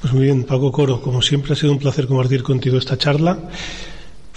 Pues 0.00 0.12
muy 0.12 0.26
bien 0.26 0.44
Paco 0.44 0.70
Coro 0.70 1.02
como 1.02 1.20
siempre 1.20 1.54
ha 1.54 1.56
sido 1.56 1.72
un 1.72 1.80
placer 1.80 2.06
compartir 2.06 2.44
contigo 2.44 2.78
esta 2.78 2.96
charla 2.96 3.50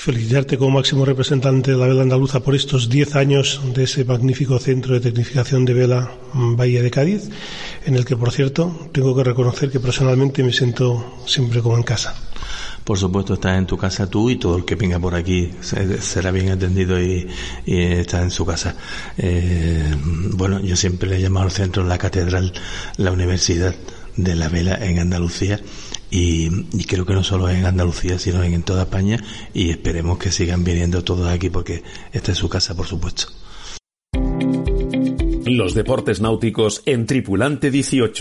felicitarte 0.01 0.57
como 0.57 0.81
máximo 0.81 1.05
representante 1.05 1.69
de 1.69 1.77
la 1.77 1.85
vela 1.85 2.01
andaluza 2.01 2.39
por 2.39 2.55
estos 2.55 2.89
10 2.89 3.15
años 3.17 3.61
de 3.75 3.83
ese 3.83 4.03
magnífico 4.03 4.57
centro 4.57 4.95
de 4.95 4.99
tecnificación 4.99 5.63
de 5.63 5.75
vela 5.75 6.09
Bahía 6.33 6.81
de 6.81 6.89
Cádiz, 6.89 7.29
en 7.85 7.93
el 7.93 8.03
que, 8.03 8.17
por 8.17 8.31
cierto, 8.31 8.89
tengo 8.93 9.15
que 9.15 9.23
reconocer 9.23 9.69
que 9.69 9.79
personalmente 9.79 10.41
me 10.41 10.51
siento 10.53 11.21
siempre 11.27 11.61
como 11.61 11.77
en 11.77 11.83
casa. 11.83 12.15
por 12.83 12.97
supuesto 12.97 13.35
estás 13.35 13.59
en 13.59 13.67
tu 13.67 13.77
casa 13.77 14.09
tú 14.09 14.31
y 14.31 14.37
todo 14.37 14.57
el 14.57 14.65
que 14.65 14.73
venga 14.73 14.97
por 14.97 15.13
aquí 15.13 15.51
será 15.61 16.31
bien 16.31 16.49
atendido 16.49 16.99
y, 16.99 17.27
está 17.67 18.23
en 18.23 18.31
su 18.31 18.43
casa. 18.43 18.75
Eh, 19.19 19.95
bueno, 20.33 20.59
yo 20.61 20.75
siempre 20.75 21.09
le 21.09 21.17
he 21.17 21.21
llamado 21.21 21.45
al 21.45 21.51
centro 21.51 21.83
la 21.83 21.99
catedral, 21.99 22.53
la 22.97 23.11
universidad 23.11 23.75
de 24.17 24.33
la 24.33 24.49
vela 24.49 24.83
en 24.83 24.97
Andalucía 24.97 25.59
y, 26.11 26.49
creo 26.85 27.05
que 27.05 27.13
no 27.13 27.23
solo 27.23 27.49
en 27.49 27.65
Andalucía 27.65 28.19
sino 28.19 28.43
en, 28.43 28.53
en 28.53 28.63
toda 28.63 28.83
España 28.83 29.17
y 29.53 29.69
esperemos 29.69 30.17
que 30.19 30.31
sigan 30.31 30.63
viniendo 30.63 31.03
todos 31.03 31.27
aquí 31.29 31.49
porque 31.49 31.83
esta 32.11 32.33
es 32.33 32.37
su 32.37 32.49
casa 32.49 32.75
por 32.75 32.85
supuesto. 32.85 33.27
Los 35.45 35.73
deportes 35.73 36.21
náuticos 36.21 36.81
en 36.85 37.05
Tripulante 37.05 37.71
18. 37.71 38.09